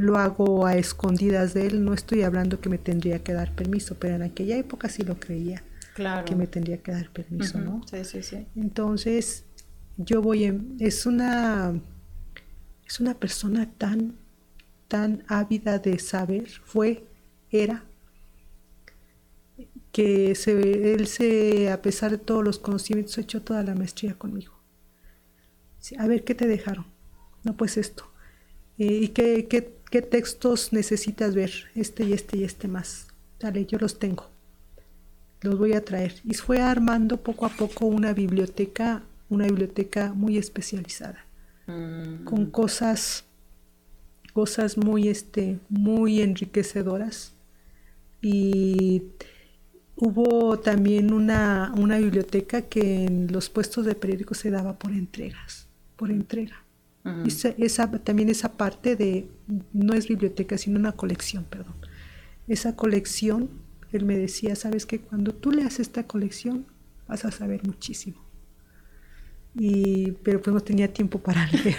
[0.02, 3.96] lo hago a escondidas de él, no estoy hablando que me tendría que dar permiso,
[3.98, 5.62] pero en aquella época sí lo creía.
[5.94, 6.24] Claro.
[6.24, 7.82] Que me tendría que dar permiso, ¿no?
[7.86, 8.46] Sí, sí, sí.
[8.56, 9.44] Entonces,
[9.96, 11.74] yo voy en, es una
[12.86, 14.14] es una persona tan
[14.88, 17.06] tan ávida de saber, fue,
[17.50, 17.84] era
[19.90, 24.52] que se, él se, a pesar de todos los conocimientos, echó toda la maestría conmigo.
[25.98, 26.86] a ver, ¿qué te dejaron?
[27.42, 28.10] No, pues esto.
[28.76, 31.52] Eh, ¿Y qué, qué, qué, textos necesitas ver?
[31.74, 33.06] Este y este y este más.
[33.38, 34.30] Dale, yo los tengo.
[35.42, 36.14] Los voy a traer.
[36.24, 41.24] Y fue armando poco a poco una biblioteca, una biblioteca muy especializada.
[41.66, 42.24] Mm.
[42.24, 43.24] Con cosas,
[44.32, 47.34] cosas muy, este, muy enriquecedoras.
[48.20, 49.02] Y
[50.04, 56.10] Hubo también una, biblioteca que en los puestos de periódicos se daba por entregas, por
[56.10, 56.64] entrega.
[57.58, 59.28] Esa, también esa parte de,
[59.72, 61.74] no es biblioteca, sino una colección, perdón.
[62.46, 63.50] Esa colección,
[63.92, 66.66] él me decía, sabes que cuando tú leas esta colección
[67.08, 68.22] vas a saber muchísimo.
[69.54, 71.76] Y, pero pues no tenía tiempo para leer.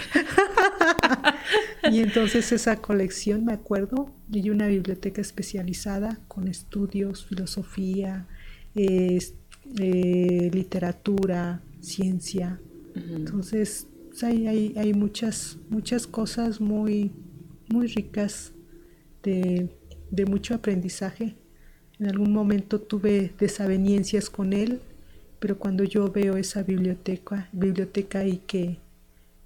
[1.90, 8.26] y entonces esa colección, me acuerdo, y una biblioteca especializada con estudios, filosofía,
[8.74, 9.20] eh,
[10.52, 12.60] literatura, ciencia.
[12.94, 17.10] Entonces pues, hay, hay, hay, muchas, muchas cosas muy,
[17.68, 18.52] muy ricas
[19.24, 19.76] de,
[20.12, 21.34] de mucho aprendizaje.
[21.98, 24.80] En algún momento tuve desavenencias con él,
[25.40, 28.78] pero cuando yo veo esa biblioteca, biblioteca y que,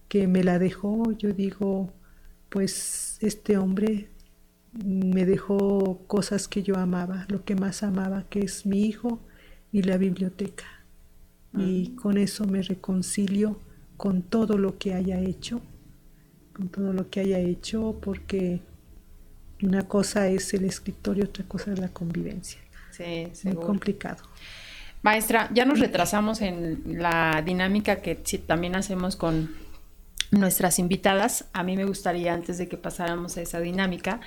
[0.06, 1.90] que me la dejó, yo digo,
[2.50, 4.10] pues este hombre
[4.84, 9.18] me dejó cosas que yo amaba, lo que más amaba, que es mi hijo
[9.72, 10.66] y la biblioteca.
[11.56, 13.58] Y con eso me reconcilio
[13.99, 15.61] con todo lo que haya hecho,
[16.55, 18.61] con todo lo que haya hecho, porque
[19.61, 22.61] una cosa es el escritorio, otra cosa es la convivencia.
[22.90, 24.24] Sí, Muy complicado.
[25.03, 29.51] Maestra, ya nos retrasamos en la dinámica que también hacemos con
[30.30, 34.20] nuestras invitadas, a mí me gustaría, antes de que pasáramos a esa dinámica,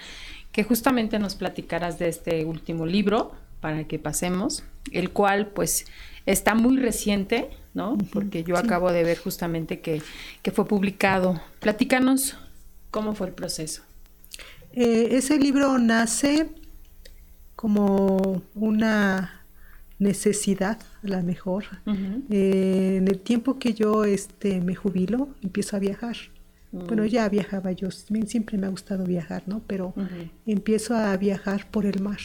[0.51, 5.86] que justamente nos platicaras de este último libro para que pasemos, el cual pues
[6.26, 7.97] está muy reciente, ¿no?
[8.11, 10.01] Porque yo acabo de ver justamente que,
[10.41, 11.41] que, fue publicado.
[11.59, 12.38] Platícanos
[12.89, 13.84] cómo fue el proceso.
[14.74, 16.49] Eh, ese libro nace
[17.55, 19.41] como una
[19.99, 21.65] necesidad, a lo mejor.
[22.30, 26.15] Eh, en el tiempo que yo este, me jubilo, empiezo a viajar.
[26.72, 26.88] Mm.
[26.88, 29.61] Bueno, ya viajaba yo, siempre me ha gustado viajar, ¿no?
[29.67, 29.93] Pero
[30.45, 32.19] empiezo a viajar por el mar.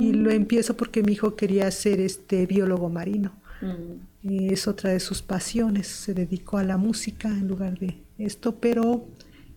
[0.00, 0.34] Y lo mm.
[0.34, 3.32] empiezo porque mi hijo quería ser este biólogo marino.
[3.60, 4.50] Mm.
[4.50, 5.86] Es otra de sus pasiones.
[5.86, 9.06] Se dedicó a la música en lugar de esto, pero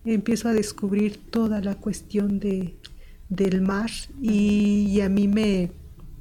[0.04, 2.74] empiezo a descubrir toda la cuestión de,
[3.28, 3.90] del mar
[4.20, 5.70] y, a mí me,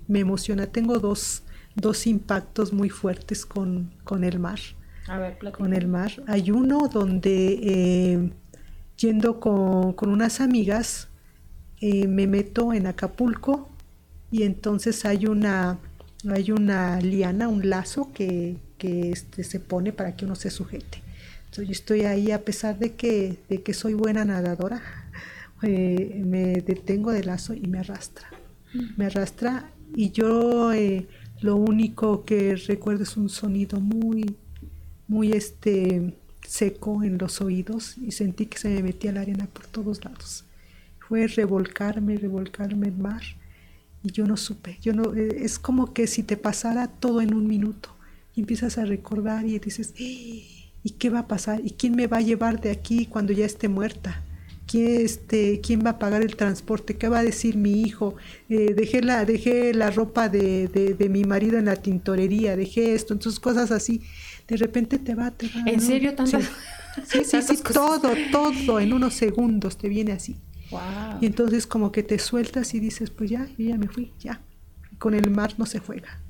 [0.08, 0.68] me, emociona.
[0.68, 1.44] Tengo dos,
[1.76, 4.60] dos impactos muy fuertes con, con el mar.
[5.08, 6.12] A ver, con el mar.
[6.28, 8.30] Hay uno donde eh,
[8.98, 11.08] yendo con, con, unas amigas
[11.82, 13.68] eh, me meto en Acapulco
[14.30, 15.80] y entonces hay una,
[16.30, 21.02] hay una liana, un lazo que, que este, se pone para que uno se sujete.
[21.46, 24.82] Entonces yo estoy ahí a pesar de que, de que soy buena nadadora,
[25.64, 28.28] eh, me detengo del lazo y me arrastra.
[28.96, 31.08] Me arrastra y yo eh,
[31.42, 34.38] lo único que recuerdo es un sonido muy,
[35.08, 36.14] muy este,
[36.48, 40.46] seco en los oídos y sentí que se me metía la arena por todos lados.
[41.00, 43.22] Fue revolcarme, revolcarme el mar
[44.04, 47.34] y yo no supe, yo no, eh, es como que si te pasara todo en
[47.34, 47.95] un minuto
[48.36, 50.62] y empiezas a recordar y dices, ¡Eh!
[50.84, 51.62] ¿y qué va a pasar?
[51.64, 54.24] ¿Y quién me va a llevar de aquí cuando ya esté muerta?
[54.66, 56.95] ¿Quién, este, ¿Quién va a pagar el transporte?
[56.95, 58.16] ¿Qué va a decir mi hijo?
[58.49, 63.14] Eh, dejé, la, dejé la ropa de, de, mi marido en la tintorería, dejé esto,
[63.14, 64.02] entonces cosas así.
[64.47, 65.70] De repente te va, te va.
[65.70, 66.14] ¿En serio?
[66.26, 66.38] Sí,
[67.06, 70.38] sí, sí, sí todo, todo en unos segundos te viene así.
[71.20, 74.42] Y entonces como que te sueltas y dices, pues ya, yo ya me fui, ya.
[74.98, 76.22] Con el mar no se juega.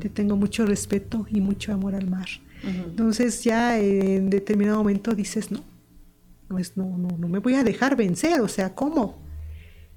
[0.00, 2.28] Te tengo mucho respeto y mucho amor al mar.
[2.62, 5.64] Entonces ya en determinado momento dices, no,
[6.48, 9.18] pues no, no, no me voy a dejar vencer, o sea, ¿cómo?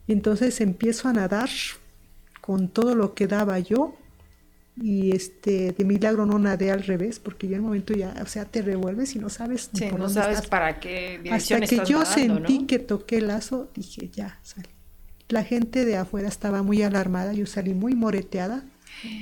[0.07, 1.49] Y entonces empiezo a nadar
[2.41, 3.95] con todo lo que daba yo
[4.81, 8.27] y este de milagro no nadé al revés porque ya en el momento ya o
[8.27, 12.05] sea te revuelves y no sabes sí, no sabes para qué dirección hasta que yo
[12.05, 14.69] sentí que toqué el lazo dije ya salí.
[15.29, 18.63] La gente de afuera estaba muy alarmada yo salí muy moreteada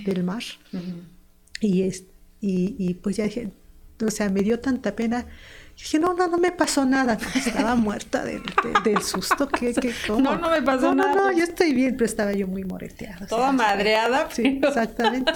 [0.05, 0.43] del mar.
[1.61, 2.03] Y es
[2.41, 3.51] y, y pues ya dije
[4.05, 5.25] o sea me dio tanta pena
[5.83, 7.17] dije, no, no, no me pasó nada.
[7.35, 8.41] Estaba muerta del,
[8.83, 9.47] del susto.
[9.47, 10.21] ¿Qué, qué, cómo?
[10.21, 11.13] No, no me pasó nada.
[11.13, 13.27] No, no, yo estoy bien, pero estaba yo muy moreteada.
[13.27, 14.29] Toda madreada.
[14.31, 15.33] Sí, exactamente.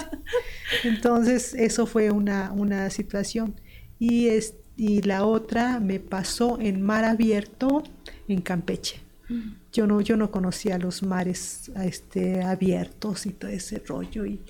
[0.84, 3.60] Entonces, eso fue una, una situación.
[3.98, 7.82] Y, es, y la otra me pasó en mar abierto
[8.26, 9.00] en Campeche.
[9.28, 9.52] Mm.
[9.72, 14.26] Yo no, yo no conocía los mares este, abiertos y todo ese rollo.
[14.26, 14.42] Y,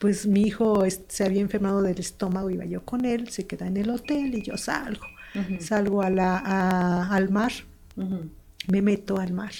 [0.00, 3.76] pues mi hijo se había enfermado del estómago, iba yo con él, se queda en
[3.76, 5.06] el hotel y yo salgo
[5.60, 7.52] salgo a la, al mar,
[8.68, 9.52] me meto al mar.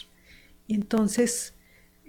[0.67, 1.55] Y entonces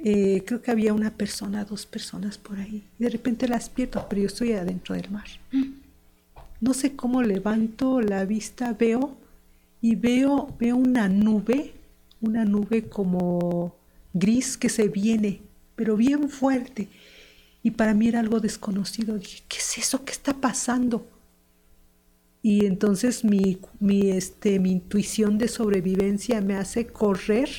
[0.03, 2.84] eh, creo que había una persona, dos personas por ahí.
[2.99, 5.28] Y de repente las pierdo, pero yo estoy adentro del mar.
[5.51, 5.74] Mm.
[6.59, 9.15] No sé cómo levanto la vista, veo
[9.82, 11.74] y veo, veo una nube,
[12.22, 13.76] una nube como
[14.13, 15.41] gris que se viene,
[15.76, 16.88] pero bien fuerte.
[17.61, 19.18] Y para mí era algo desconocido.
[19.18, 20.03] Dije, ¿qué es eso?
[20.03, 21.05] ¿Qué está pasando?
[22.47, 27.49] Y entonces mi, mi, este, mi intuición de sobrevivencia me hace correr.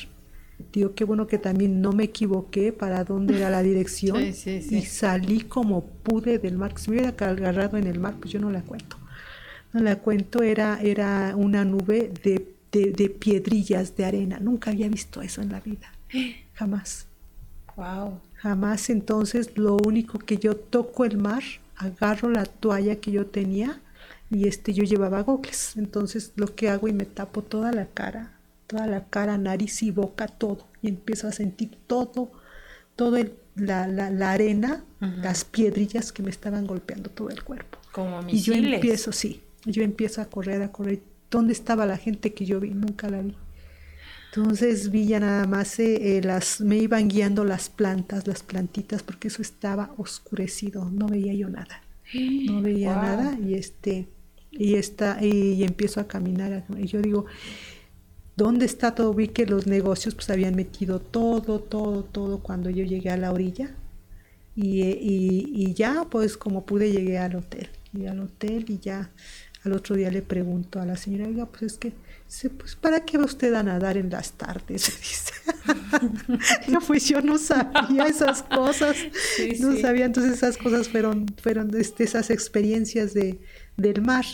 [0.73, 5.41] Digo, qué bueno que también no me equivoqué para dónde era la dirección y salí
[5.41, 6.73] como pude del mar.
[6.75, 8.97] Si me hubiera agarrado en el mar, pues yo no la cuento.
[9.73, 14.39] No la cuento, era, era una nube de, de, de piedrillas de arena.
[14.39, 15.93] Nunca había visto eso en la vida.
[16.55, 17.05] Jamás.
[17.75, 18.19] Wow.
[18.37, 18.89] Jamás.
[18.89, 21.43] Entonces, lo único que yo toco el mar,
[21.75, 23.79] agarro la toalla que yo tenía
[24.31, 28.33] y este yo llevaba gogles, entonces lo que hago y me tapo toda la cara,
[28.67, 32.31] toda la cara, nariz y boca, todo, y empiezo a sentir todo,
[32.95, 37.79] todo el, la, la, arena, las piedrillas que me estaban golpeando todo el cuerpo.
[37.91, 41.01] Como Y yo empiezo, sí, yo empiezo a correr, a correr.
[41.31, 42.71] ¿Dónde estaba la gente que yo vi?
[42.71, 43.35] Nunca la vi.
[44.33, 49.01] Entonces vi ya nada más, eh, eh, las, me iban guiando las plantas, las plantitas,
[49.01, 51.81] porque eso estaba oscurecido, no veía yo nada.
[52.13, 54.07] No veía nada y este
[54.51, 56.65] y, está, y, empiezo a caminar.
[56.77, 57.25] Y yo digo,
[58.35, 59.13] ¿dónde está todo?
[59.13, 63.31] Vi que los negocios pues habían metido todo, todo, todo cuando yo llegué a la
[63.31, 63.75] orilla.
[64.55, 67.69] Y, y, ya, pues como pude, llegué al hotel.
[67.93, 69.11] Y al hotel y ya
[69.63, 71.93] al otro día le pregunto a la señora, oiga, pues es que,
[72.49, 74.85] pues ¿para qué va usted a nadar en las tardes?
[74.99, 75.33] Dice.
[76.71, 78.95] yo, pues yo no sabía esas cosas,
[79.59, 83.39] no sabía, entonces esas cosas fueron, fueron este, esas experiencias de,
[83.79, 84.25] del mar,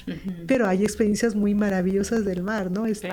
[0.47, 2.85] pero hay experiencias muy maravillosas del mar, ¿no?
[2.85, 3.09] Este,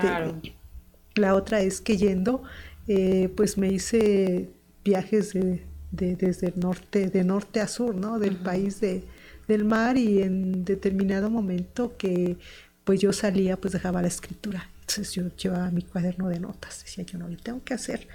[1.15, 2.43] La otra es que yendo,
[2.87, 4.49] eh, pues me hice
[4.83, 8.19] viajes de, desde el norte, de norte a sur, ¿no?
[8.19, 9.03] Del país de,
[9.47, 12.37] del mar y en determinado momento que
[12.83, 14.69] pues yo salía, pues dejaba la escritura.
[14.81, 18.07] Entonces yo llevaba mi cuaderno de notas, decía yo no, lo tengo que hacer.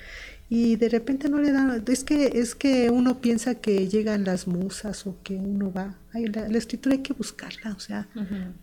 [0.51, 4.47] Y de repente no le dan, es que, es que uno piensa que llegan las
[4.47, 5.99] musas o que uno va.
[6.15, 8.09] la, escritura hay que buscarla, o sea,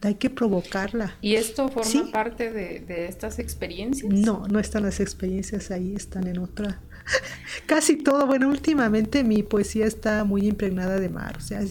[0.01, 1.15] hay que provocarla.
[1.21, 4.11] ¿Y esto forma parte de, de estas experiencias?
[4.11, 6.81] No, no están las experiencias ahí, están en otra,
[7.67, 8.25] casi todo.
[8.25, 11.61] Bueno, últimamente mi poesía está muy impregnada de mar, o sea,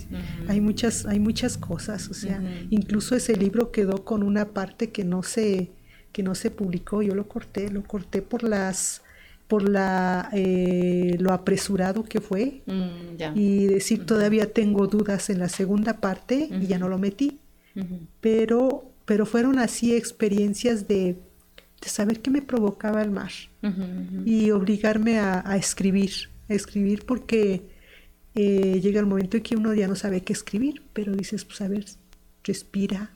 [0.47, 2.41] hay muchas, hay muchas cosas, o sea,
[2.71, 5.73] incluso ese libro quedó con una parte que no se,
[6.13, 9.04] que no se publicó, yo lo corté, lo corté por las
[9.49, 12.63] por la eh, lo apresurado que fue.
[12.67, 17.39] Mm, y decir todavía tengo dudas en la segunda parte y ya no lo metí.
[18.21, 21.19] Pero pero fueron así experiencias de
[21.85, 23.33] de saber qué me provocaba el mar.
[24.27, 27.63] Y obligarme a, escribir, a escribir porque
[28.35, 31.61] eh, llega el momento en que uno ya no sabe qué escribir, pero dices, pues
[31.61, 31.85] a ver,
[32.43, 33.11] respira,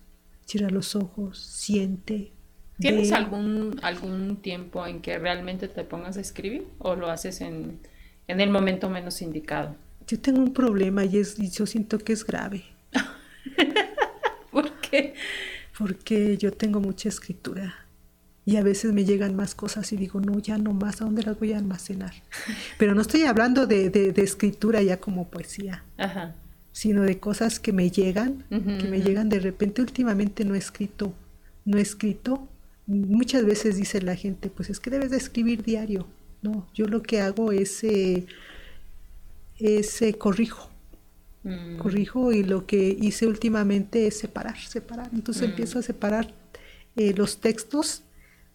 [0.46, 2.32] cierra los ojos, siente.
[2.78, 7.80] ¿Tienes algún, algún tiempo en que realmente te pongas a escribir o lo haces en,
[8.28, 9.74] en el momento menos indicado?
[10.06, 12.64] Yo tengo un problema y, es, y yo siento que es grave.
[14.50, 15.14] ¿Por qué?
[15.76, 17.88] Porque yo tengo mucha escritura
[18.48, 21.22] y a veces me llegan más cosas y digo, no, ya no más, ¿a dónde
[21.22, 22.14] las voy a almacenar?
[22.78, 25.84] Pero no estoy hablando de, de, escritura ya como poesía,
[26.72, 29.82] sino de cosas que me llegan, que me llegan de repente.
[29.82, 31.12] Últimamente no he escrito,
[31.66, 32.48] no he escrito.
[32.88, 36.06] Muchas veces dice la gente, pues es que debes de escribir diario.
[36.40, 38.26] No, yo lo que hago es, eh,
[39.58, 40.70] eh, corrijo.
[41.42, 41.76] Mm.
[41.76, 45.10] Corrijo y lo que hice últimamente es separar, separar.
[45.12, 45.50] Entonces mm.
[45.50, 46.32] empiezo a separar
[46.96, 48.04] eh, los textos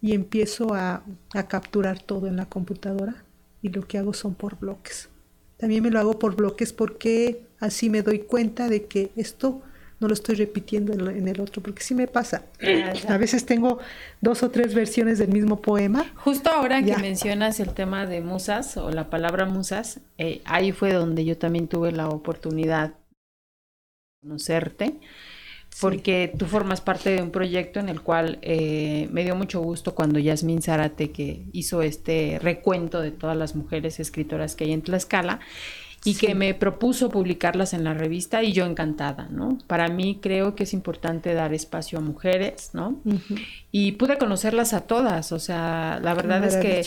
[0.02, 1.04] y empiezo a,
[1.48, 3.24] capturar todo en la computadora
[3.62, 5.10] y lo que hago son por bloques.
[5.58, 9.62] También me lo hago por bloques porque así me doy cuenta de que esto
[10.04, 12.44] no lo estoy repitiendo en el otro, porque sí me pasa.
[13.08, 13.78] A veces tengo
[14.20, 16.04] dos o tres versiones del mismo poema.
[16.16, 20.92] Justo ahora que mencionas el tema de musas o la palabra musas, eh, ahí fue
[20.92, 22.94] donde yo también tuve la oportunidad de
[24.20, 25.00] conocerte
[25.80, 29.94] porque tú formas parte de un proyecto en el cual eh, me dio mucho gusto
[29.94, 34.82] cuando Yasmín Zárate, que hizo este recuento de todas las mujeres escritoras que hay en
[34.82, 35.40] Tlaxcala,
[36.04, 39.58] y que me propuso publicarlas en la revista y yo encantada, ¿no?
[39.66, 43.00] Para mí creo que es importante dar espacio a mujeres, ¿no?
[43.72, 46.86] Y pude conocerlas a todas, o sea, la verdad es que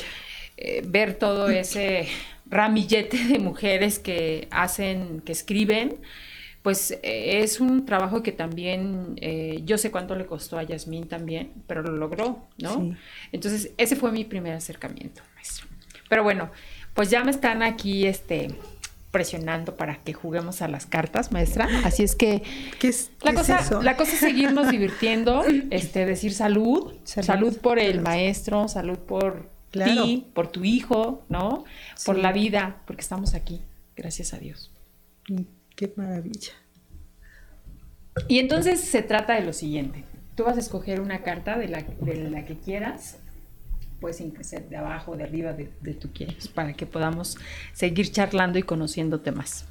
[0.58, 2.08] eh, ver todo ese
[2.46, 5.98] ramillete de mujeres que hacen, que escriben,
[6.62, 11.08] pues eh, es un trabajo que también eh, yo sé cuánto le costó a Yasmín
[11.08, 12.96] también, pero lo logró, ¿no?
[13.32, 15.66] Entonces, ese fue mi primer acercamiento, maestro.
[16.10, 16.52] Pero bueno,
[16.94, 18.50] pues ya me están aquí este
[19.18, 21.68] presionando para que juguemos a las cartas, maestra.
[21.84, 22.44] Así es que
[22.78, 28.00] ¿Qué es, la, cosa, la cosa es seguirnos divirtiendo, este, decir salud, salud, por el
[28.00, 31.64] maestro, salud por ti, por tu hijo, ¿no?
[32.06, 33.62] Por la vida, porque estamos aquí,
[33.96, 34.72] gracias a Dios.
[35.30, 35.42] Mm.
[35.76, 36.54] Qué maravilla.
[38.28, 40.04] Y entonces se trata de lo siguiente.
[40.36, 43.18] Tú vas a escoger una carta de la, que quieras.
[44.00, 47.38] Puedes ser de abajo, de arriba, de, de tú quieras, para que podamos
[47.74, 49.66] seguir charlando y conociéndote más.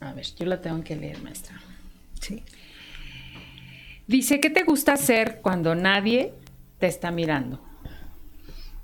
[0.00, 1.60] A ver, yo la tengo que leer, maestra.
[2.20, 2.42] Sí.
[4.06, 6.34] Dice, ¿qué te gusta hacer cuando nadie
[6.78, 7.62] te está mirando?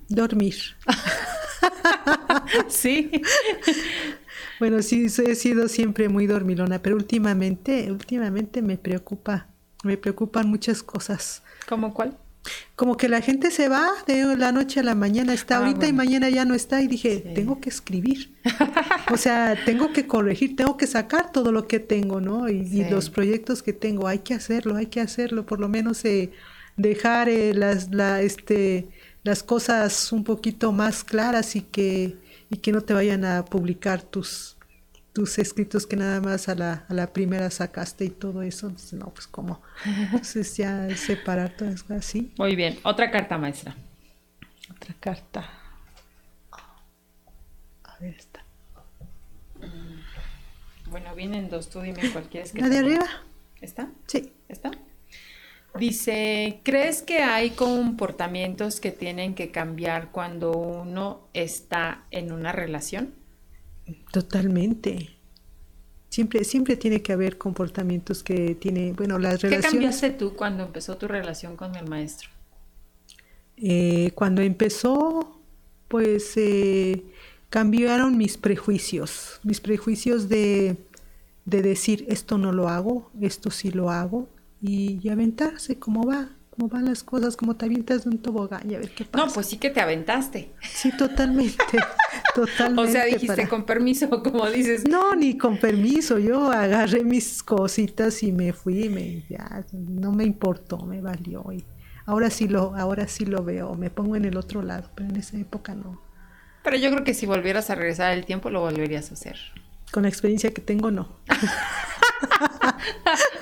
[0.09, 0.55] Dormir.
[2.69, 3.11] sí.
[4.61, 9.49] Bueno, sí, he sido siempre muy dormilona, pero últimamente, últimamente me preocupa,
[9.89, 11.43] me preocupan muchas cosas.
[11.67, 12.17] ¿Cómo cuál?
[12.77, 15.89] Como que la gente se va de la noche a la mañana, está ah, ahorita
[15.89, 18.33] y mañana ya no está, y dije, tengo que escribir.
[19.13, 22.49] o sea, tengo que corregir, tengo que sacar todo lo que tengo, ¿no?
[22.49, 26.31] Y, los proyectos que tengo, hay que hacerlo, hay que hacerlo, por lo menos eh,
[26.77, 28.89] dejar eh, las, la, este,
[29.25, 32.17] las cosas un poquito más claras y que,
[32.51, 34.58] y que no te vayan a publicar tus,
[35.19, 38.69] tus escritos que nada más a la, a la primera sacaste y todo eso.
[38.69, 39.61] Entonces, no, pues como.
[39.85, 42.33] Entonces ya separar todas las cosas así.
[42.39, 42.79] Muy bien.
[42.85, 43.75] Otra carta, maestra.
[44.71, 45.51] Otra carta.
[46.53, 48.45] A ver esta.
[50.89, 53.09] Bueno, vienen dos, tú dime cuál quieres que ¿La de arriba?
[53.61, 53.91] ¿Está?
[54.07, 54.33] Sí.
[54.49, 54.71] ¿Está?
[55.81, 63.19] Dice, ¿crees que hay comportamientos que tienen que cambiar cuando uno está en una relación?
[64.13, 65.11] Totalmente.
[66.09, 69.71] Siempre, siempre tiene que haber comportamientos que tiene, bueno, las ¿Qué relaciones.
[69.73, 72.31] cambiaste tú cuando empezó tu relación con el maestro?
[73.57, 75.41] Eh, cuando empezó,
[75.89, 77.05] pues eh,
[77.51, 80.77] cambiaron mis prejuicios, mis prejuicios de,
[81.45, 84.29] de decir esto no lo hago, esto sí lo hago,
[84.63, 88.69] y, y aventarse cómo va, cómo van las cosas, como te avientas de un tobogán
[88.69, 89.25] y a ver qué pasa.
[89.27, 90.53] No, pues sí que te aventaste.
[90.61, 91.57] Sí, totalmente,
[92.35, 92.83] totalmente.
[92.83, 94.89] O sea, dijiste para- con permiso, como dices.
[94.89, 100.25] No, ni con permiso, yo agarré mis cositas y me fui, me, ya, no me
[100.25, 101.45] importó, me valió.
[101.53, 101.65] Y
[102.07, 105.17] ahora sí lo, ahora sí lo veo, me pongo en el otro lado, pero en
[105.17, 106.03] esa época no.
[106.65, 109.37] Pero yo creo que si volvieras a regresar el tiempo, lo volverías a hacer.
[109.91, 111.19] Con la experiencia que tengo, no.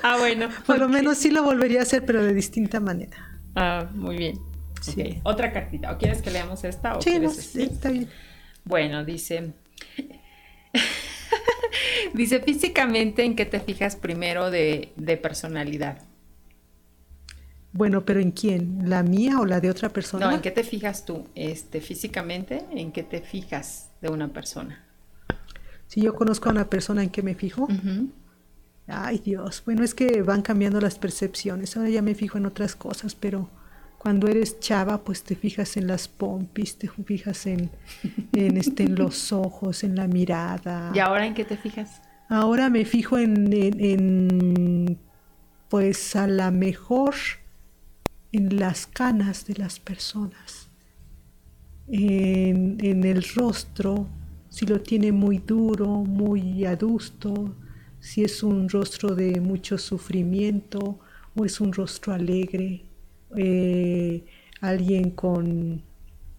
[0.03, 0.49] Ah, bueno.
[0.65, 3.39] Por lo menos sí lo volvería a hacer, pero de distinta manera.
[3.55, 4.39] Ah, muy bien.
[4.81, 5.19] Sí.
[5.23, 5.91] Otra cartita.
[5.91, 6.97] ¿O quieres que leamos esta?
[6.97, 7.73] O Sí, no, sí, esta?
[7.73, 8.09] está bien.
[8.63, 9.53] Bueno, dice.
[12.13, 16.03] dice físicamente en qué te fijas primero de, de personalidad.
[17.73, 18.89] Bueno, pero ¿en quién?
[18.89, 20.27] ¿La mía o la de otra persona?
[20.27, 21.27] No, ¿en qué te fijas tú?
[21.35, 24.86] Este, físicamente, ¿en qué te fijas de una persona?
[25.87, 27.67] Si yo conozco a una persona, ¿en qué me fijo?
[28.87, 29.61] Ay, Dios.
[29.65, 31.75] Bueno, es que van cambiando las percepciones.
[31.75, 33.49] Ahora ya me fijo en otras cosas, pero
[33.97, 37.69] cuando eres chava, pues te fijas en las pompis, te fijas en,
[38.33, 40.91] en, este, en los ojos, en la mirada.
[40.93, 42.01] ¿Y ahora en qué te fijas?
[42.29, 44.97] Ahora me fijo en, en- en,
[45.69, 47.15] pues a la mejor
[48.33, 50.69] en las canas de las personas,
[51.87, 54.07] en, en el rostro,
[54.57, 57.53] si lo tiene muy duro, muy adusto,
[57.99, 60.97] si es un rostro de mucho sufrimiento
[61.35, 62.81] o es un rostro alegre,
[63.35, 64.25] eh,
[64.59, 65.83] alguien con...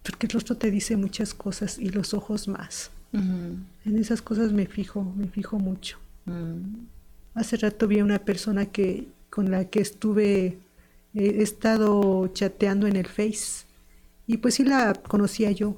[0.03, 2.91] porque el rostro te dice muchas cosas y los ojos más.
[3.12, 5.99] En esas cosas me fijo, me fijo mucho.
[6.25, 6.87] Mm.
[7.35, 10.59] Hace rato vi a una persona que con la que estuve, eh,
[11.14, 13.64] he estado chateando en el Face
[14.27, 15.77] y pues sí la conocía yo,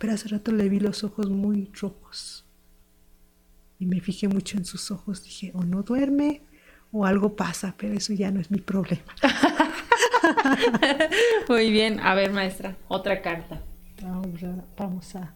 [0.00, 2.46] pero hace rato le vi los ojos muy rojos
[3.78, 5.22] y me fijé mucho en sus ojos.
[5.22, 6.40] Dije, o no duerme
[6.90, 9.14] o algo pasa, pero eso ya no es mi problema.
[11.50, 12.00] Muy bien.
[12.00, 13.62] A ver, maestra, otra carta.
[14.02, 15.34] Vamos a, vamos a.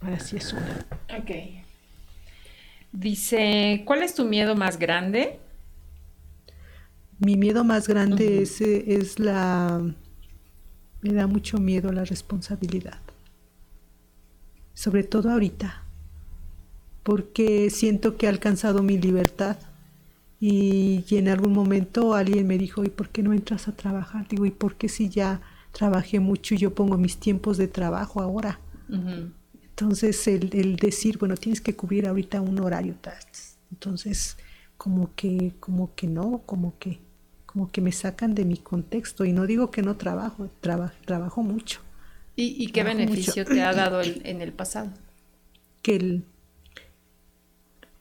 [0.00, 0.86] Ahora sí es una.
[1.20, 1.30] Ok.
[2.90, 5.38] Dice, ¿cuál es tu miedo más grande?
[7.20, 9.94] Mi miedo más grande es, es la...
[11.02, 12.98] Me da mucho miedo la responsabilidad.
[14.74, 15.84] Sobre todo ahorita.
[17.02, 19.56] Porque siento que he alcanzado mi libertad.
[20.40, 24.28] Y, y en algún momento alguien me dijo, ¿y por qué no entras a trabajar?
[24.28, 25.40] Digo, ¿y por qué si ya
[25.72, 28.60] trabajé mucho y yo pongo mis tiempos de trabajo ahora?
[29.80, 32.96] Entonces, el, el decir, bueno, tienes que cubrir ahorita un horario.
[33.70, 34.36] Entonces,
[34.76, 37.00] como que, como que no, como que,
[37.58, 39.24] como que me sacan de mi contexto.
[39.24, 41.80] Y no digo que no trabajo, traba- trabajo mucho.
[42.36, 43.52] ¿Y, y qué Trabajo beneficio mucho.
[43.52, 44.90] te ha dado el- en el pasado?
[45.82, 46.24] Que el,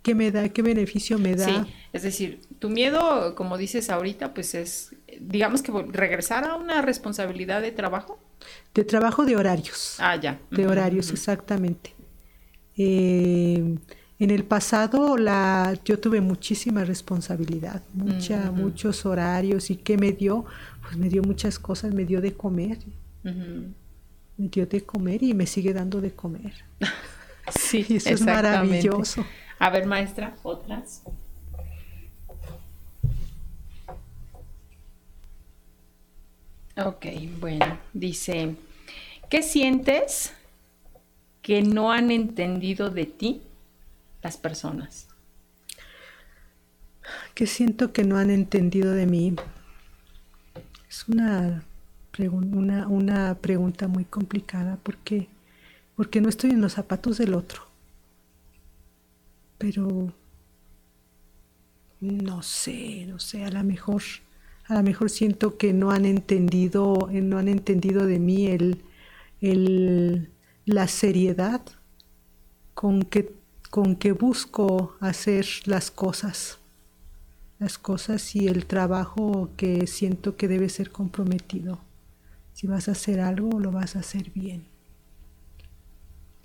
[0.03, 0.47] ¿qué me da?
[0.49, 1.45] ¿Qué beneficio me da?
[1.45, 6.84] Sí, es decir, tu miedo, como dices ahorita, pues es, digamos que regresar a una
[6.84, 8.20] responsabilidad de trabajo.
[8.76, 9.95] De trabajo de horarios.
[9.97, 10.39] Ah, ya.
[10.51, 11.95] de horarios, exactamente.
[12.78, 13.76] Eh,
[14.20, 18.61] en el pasado la, yo tuve muchísima responsabilidad, mucha, Ujú.
[18.61, 20.45] muchos horarios y ¿qué me dio?
[20.81, 22.80] Pues me dio muchas cosas, me dio de comer,
[23.23, 26.53] me dio de comer y me sigue dando de comer.
[27.49, 29.26] Sí, Y eso es maravilloso.
[29.57, 31.02] A ver, maestra, otras.
[36.76, 37.06] Ok,
[37.39, 38.56] bueno, dice,
[39.30, 40.34] ¿qué sientes
[41.41, 43.41] que no han entendido de ti
[44.22, 45.07] las personas?
[47.34, 49.35] que siento que no han entendido de mí.
[50.89, 51.64] Es una,
[52.18, 55.27] una, una pregunta muy complicada porque,
[55.95, 57.61] porque no estoy en los zapatos del otro.
[59.57, 60.14] Pero
[61.99, 64.02] no sé, no sé, a lo mejor,
[64.65, 68.84] a lo mejor siento que no han entendido, eh, no han entendido de mí el,
[69.41, 70.30] el,
[70.65, 71.61] la seriedad
[72.73, 73.34] con que,
[73.69, 76.60] con que busco hacer las cosas
[77.60, 81.80] las cosas y el trabajo que siento que debe ser comprometido.
[82.53, 84.65] Si vas a hacer algo, lo vas a hacer bien.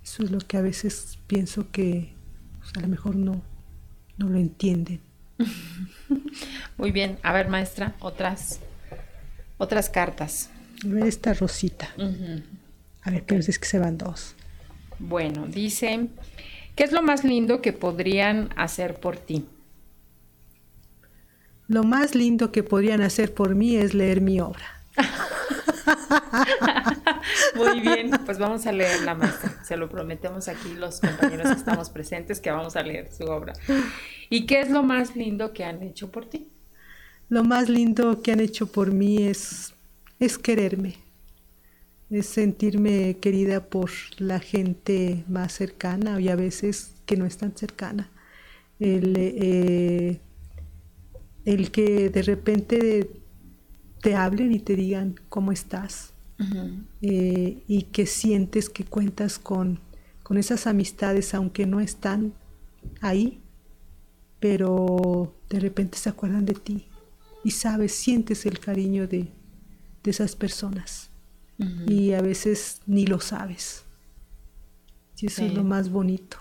[0.03, 2.12] Eso es lo que a veces pienso que,
[2.59, 3.43] pues, a lo mejor no,
[4.16, 5.01] no lo entienden.
[6.77, 8.61] Muy bien, a ver maestra, otras,
[9.59, 10.51] otras cartas.
[10.85, 11.89] A ver esta rosita.
[13.03, 14.35] A ver, pero es que se van dos.
[14.99, 16.09] Bueno, dice,
[16.83, 19.47] ¿qué es lo más lindo que podrían hacer por ti?
[21.69, 24.83] Lo más lindo que podrían hacer por mí es leer mi obra.
[27.55, 29.65] Muy bien, pues vamos a leer la maestra.
[29.65, 33.53] Se lo prometemos aquí los compañeros que estamos presentes que vamos a leer su obra.
[34.29, 36.49] ¿Y qué es lo más lindo que han hecho por ti?
[37.29, 39.73] Lo más lindo que han hecho por mí es,
[40.19, 40.97] es quererme,
[42.12, 47.56] es sentirme querida por la gente más cercana y a veces que no es tan
[47.56, 48.10] cercana.
[48.78, 50.20] El, eh,
[51.47, 53.10] el que de repente
[54.02, 56.12] te hablen y te digan cómo estás
[57.01, 59.80] eh, y que sientes que cuentas con,
[60.22, 62.34] con esas amistades aunque no están
[63.01, 63.40] ahí,
[64.39, 66.89] pero de repente se acuerdan de ti
[67.44, 69.28] y sabes, sientes el cariño de,
[70.02, 71.11] de esas personas
[71.86, 73.84] y a veces ni lo sabes.
[75.18, 76.36] Y eso es lo más bonito.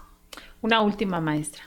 [0.62, 1.64] Una última maestra.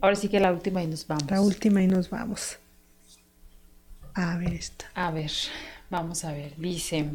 [0.00, 1.30] Ahora sí que la última y nos vamos.
[1.30, 2.58] La última y nos vamos.
[4.14, 4.86] A ver esta.
[4.94, 5.32] A ver,
[5.90, 6.54] vamos a ver.
[6.56, 7.10] Dice,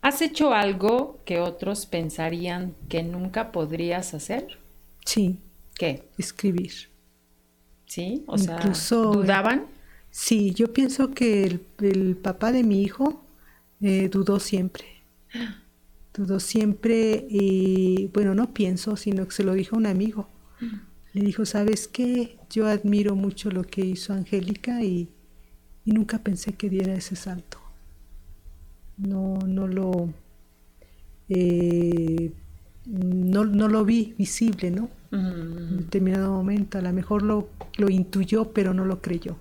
[0.00, 4.58] ¿has hecho algo que otros pensarían que nunca podrías hacer?
[5.04, 5.38] Sí.
[5.74, 6.08] ¿Qué?
[6.16, 6.72] Escribir.
[7.86, 8.24] ¿Sí?
[8.26, 9.66] O sea, ¿dudaban?
[10.10, 13.24] Sí, yo pienso que el, papá de mi hijo
[13.80, 14.84] eh, dudó siempre.
[16.14, 20.28] Dudó siempre y, bueno, no pienso, sino que se lo dijo a un amigo.
[21.12, 22.38] Le dijo, ¿sabes qué?
[22.50, 25.08] Yo admiro mucho lo que hizo Angélica y
[25.88, 27.56] y nunca pensé que diera ese salto.
[28.98, 30.12] No, no lo,
[31.30, 32.30] eh,
[32.84, 34.90] no, lo vi visible, ¿no?
[35.12, 37.48] En determinado momento, a lo mejor lo,
[37.78, 39.38] lo intuyó, pero no lo creyó.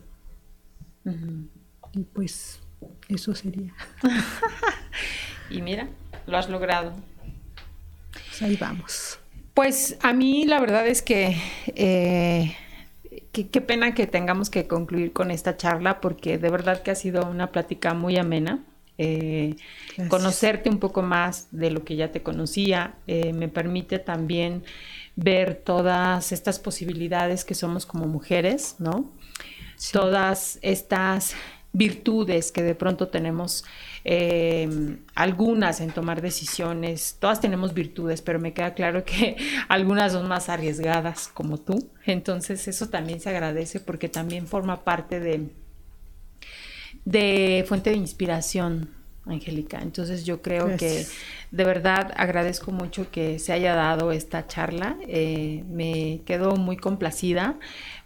[1.93, 2.59] Y pues
[3.09, 3.73] eso sería.
[5.49, 5.87] y mira,
[6.25, 6.93] lo has logrado.
[8.11, 9.19] Pues ahí vamos.
[9.53, 11.35] Pues a mí la verdad es que
[11.67, 12.55] eh,
[13.31, 17.27] qué, pena que tengamos que concluir con esta charla porque de verdad que ha sido
[17.27, 18.63] una plática muy amena.
[18.99, 19.55] Eh,
[20.09, 24.63] conocerte un poco más de lo que ya te conocía eh, me permite también
[25.15, 29.11] ver todas estas posibilidades que somos como mujeres, ¿no?
[29.91, 31.35] Todas estas
[31.73, 33.63] virtudes que de pronto tenemos
[34.03, 39.37] eh, algunas en tomar decisiones, todas tenemos virtudes, pero me queda claro que
[39.67, 45.19] algunas son más arriesgadas como tú, entonces eso también se agradece porque también forma parte
[45.19, 45.49] de,
[47.05, 48.89] de fuente de inspiración,
[49.25, 49.79] Angélica.
[49.81, 51.05] Entonces yo creo que
[51.51, 57.55] de verdad agradezco mucho que se haya dado esta charla, eh, me quedo muy complacida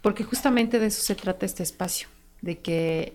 [0.01, 2.07] porque justamente de eso se trata este espacio,
[2.41, 3.13] de que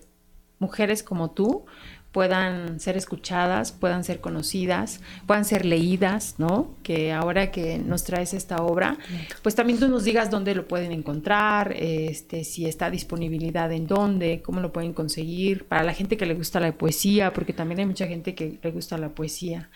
[0.59, 1.65] mujeres como tú
[2.11, 6.73] puedan ser escuchadas, puedan ser conocidas, puedan ser leídas, ¿no?
[6.81, 8.97] Que ahora que nos traes esta obra,
[9.43, 14.41] pues también tú nos digas dónde lo pueden encontrar, este, si está disponibilidad en dónde,
[14.41, 17.85] cómo lo pueden conseguir, para la gente que le gusta la poesía, porque también hay
[17.85, 19.69] mucha gente que le gusta la poesía,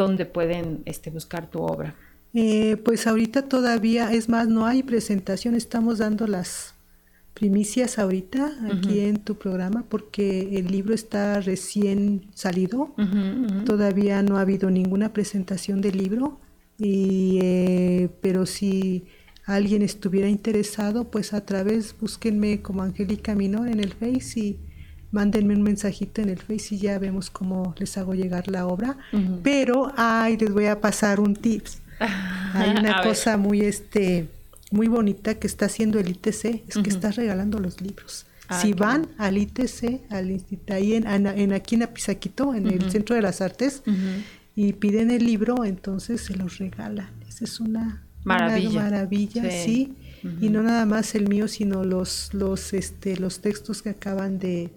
[0.00, 1.94] dónde pueden este, buscar tu obra.
[2.32, 6.74] Eh, pues ahorita todavía, es más, no hay presentación, estamos dando las
[7.34, 12.94] primicias ahorita aquí en tu programa porque el libro está recién salido.
[13.66, 16.40] Todavía no ha habido ninguna presentación del libro,
[16.78, 19.04] y, eh, pero si
[19.44, 24.58] alguien estuviera interesado, pues a través búsquenme como Angélica Minor en el Face y
[25.10, 28.96] mándenme un mensajito en el Face y ya vemos cómo les hago llegar la obra.
[29.42, 31.78] Pero, ay, les voy a pasar un tips.
[32.54, 34.28] Hay una cosa muy este
[34.70, 38.26] muy bonita que está haciendo el ITC es que está regalando los libros.
[38.48, 42.90] Ah, si van al ITC, al instituto, ahí en, en, aquí en Apizaquito, en el
[42.90, 43.82] Centro de las Artes,
[44.56, 47.10] y piden el libro, entonces se los regalan.
[47.28, 49.94] Esa es una maravilla, maravilla sí.
[50.40, 54.70] Y no nada más el mío, sino los, los, este, los textos que acaban de,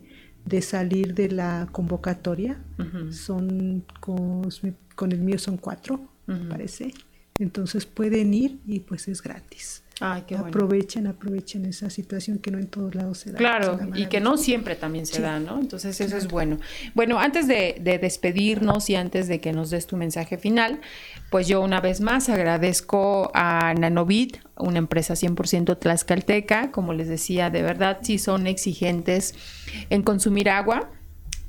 [0.46, 2.62] de salir de la convocatoria.
[3.12, 4.50] Son con,
[4.96, 6.94] con, el mío son cuatro, me parece.
[7.40, 9.83] Entonces pueden ir y pues es gratis.
[10.00, 13.38] Aprovechen, aprovechen esa situación que no en todos lados se da.
[13.38, 15.60] Claro, y que no siempre también se da, ¿no?
[15.60, 16.58] Entonces eso es bueno.
[16.96, 20.82] Bueno, antes de, despedirnos y antes de que nos des tu mensaje final,
[21.30, 27.50] pues yo una vez más agradezco a Nanovit, una empresa 100% tlaxcalteca, como les decía,
[27.50, 29.36] de verdad sí son exigentes
[29.90, 30.90] en consumir agua,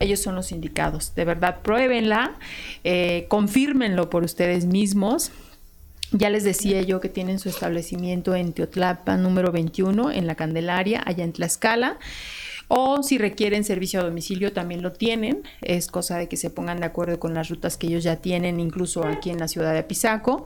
[0.01, 1.15] ellos son los indicados.
[1.15, 2.35] De verdad, pruébenla,
[2.83, 5.33] eh, confírmenlo por ustedes mismos
[6.17, 11.03] Ya les decía yo que tienen su establecimiento en Teotlapa número 21, en la Candelaria,
[11.05, 11.99] allá en Tlaxcala.
[12.69, 15.43] O si requieren servicio a domicilio, también lo tienen.
[15.61, 18.61] Es cosa de que se pongan de acuerdo con las rutas que ellos ya tienen,
[18.61, 20.45] incluso aquí en la ciudad de Apizaco.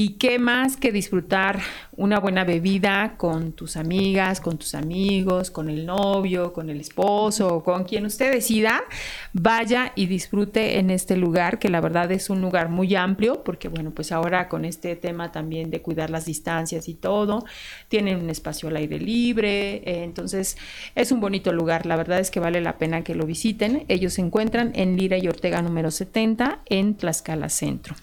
[0.00, 1.58] Y qué más que disfrutar
[1.96, 7.64] una buena bebida con tus amigas, con tus amigos, con el novio, con el esposo,
[7.64, 8.84] con quien usted decida,
[9.32, 13.66] vaya y disfrute en este lugar, que la verdad es un lugar muy amplio, porque
[13.66, 17.44] bueno, pues ahora con este tema también de cuidar las distancias y todo,
[17.88, 20.58] tienen un espacio al aire libre, eh, entonces
[20.94, 23.84] es un bonito lugar, la verdad es que vale la pena que lo visiten.
[23.88, 27.96] Ellos se encuentran en Lira y Ortega número 70 en Tlaxcala Centro.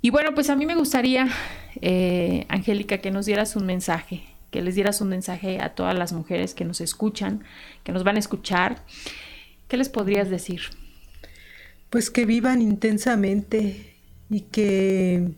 [0.00, 1.28] Y bueno, pues a mí me gustaría,
[1.80, 6.12] eh, Angélica, que nos dieras un mensaje, que les dieras un mensaje a todas las
[6.12, 7.42] mujeres que nos escuchan,
[7.82, 8.84] que nos van a escuchar.
[9.66, 10.62] ¿Qué les podrías decir?
[11.90, 13.96] Pues que vivan intensamente
[14.30, 15.32] y que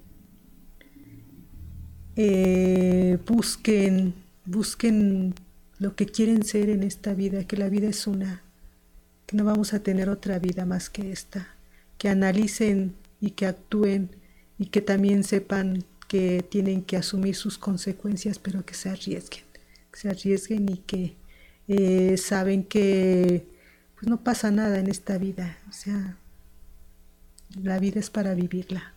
[2.16, 4.14] eh, busquen,
[4.44, 5.34] busquen
[5.78, 8.42] lo que quieren ser en esta vida, que la vida es una,
[9.24, 11.54] que no vamos a tener otra vida más que esta,
[11.96, 14.19] que analicen y que actúen
[14.60, 19.44] y que también sepan que tienen que asumir sus consecuencias, pero que se arriesguen,
[19.90, 21.16] que se arriesguen y que
[21.66, 23.46] eh, saben que
[23.94, 26.18] pues no pasa nada en esta vida, o sea,
[27.62, 28.92] la vida es para vivirla,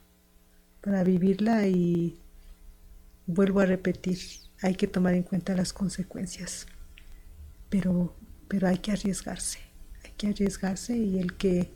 [0.81, 2.19] para vivirla y
[3.25, 4.19] vuelvo a repetir,
[4.61, 6.67] hay que tomar en cuenta las consecuencias,
[7.69, 8.13] pero,
[8.49, 9.59] pero hay que arriesgarse,
[10.03, 11.71] hay que arriesgarse y el que,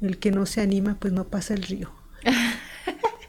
[0.00, 1.92] el que no se anima pues no pasa el río.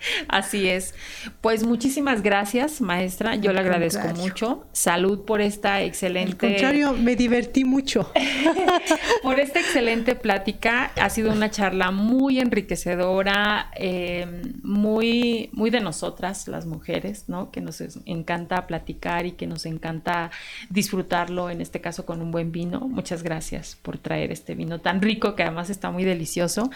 [0.28, 0.94] Así es.
[1.42, 3.36] Pues muchísimas gracias, maestra.
[3.36, 4.66] Yo le agradezco mucho.
[4.72, 6.32] Salud por esta excelente.
[6.32, 8.12] Al contrario, me divertí mucho.
[9.24, 10.92] por esta excelente plática.
[10.96, 17.52] Ha sido una charla muy enriquecedora, eh, muy, muy de nosotras, las mujeres, ¿no?
[17.52, 20.32] Que nos encanta platicar y que nos encanta
[20.70, 22.82] disfrutarlo, en este caso con un buen vino.
[22.82, 26.70] Muchas gracias por traer este vino tan rico que además está muy delicioso.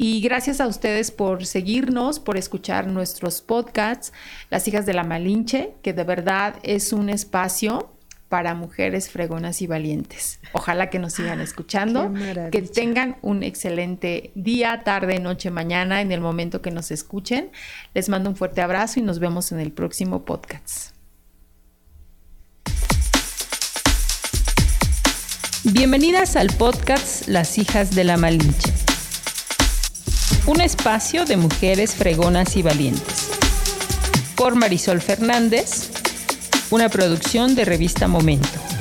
[0.00, 4.12] Y gracias a ustedes por seguirnos, por escuchar nuestros podcasts,
[4.48, 7.92] Las hijas de la Malinche, que de verdad es un espacio
[8.28, 10.38] para mujeres fregonas y valientes.
[10.52, 12.12] Ojalá que nos sigan escuchando,
[12.52, 17.50] que tengan un excelente día, tarde, noche, mañana, en el momento que nos escuchen.
[17.92, 20.94] Les mando un fuerte abrazo y nos vemos en el próximo podcast.
[25.64, 28.87] Bienvenidas al podcast Las hijas de la Malinche
[30.48, 33.28] un espacio de mujeres fregonas y valientes.
[34.34, 35.90] Por Marisol Fernández,
[36.70, 38.77] una producción de revista Momento.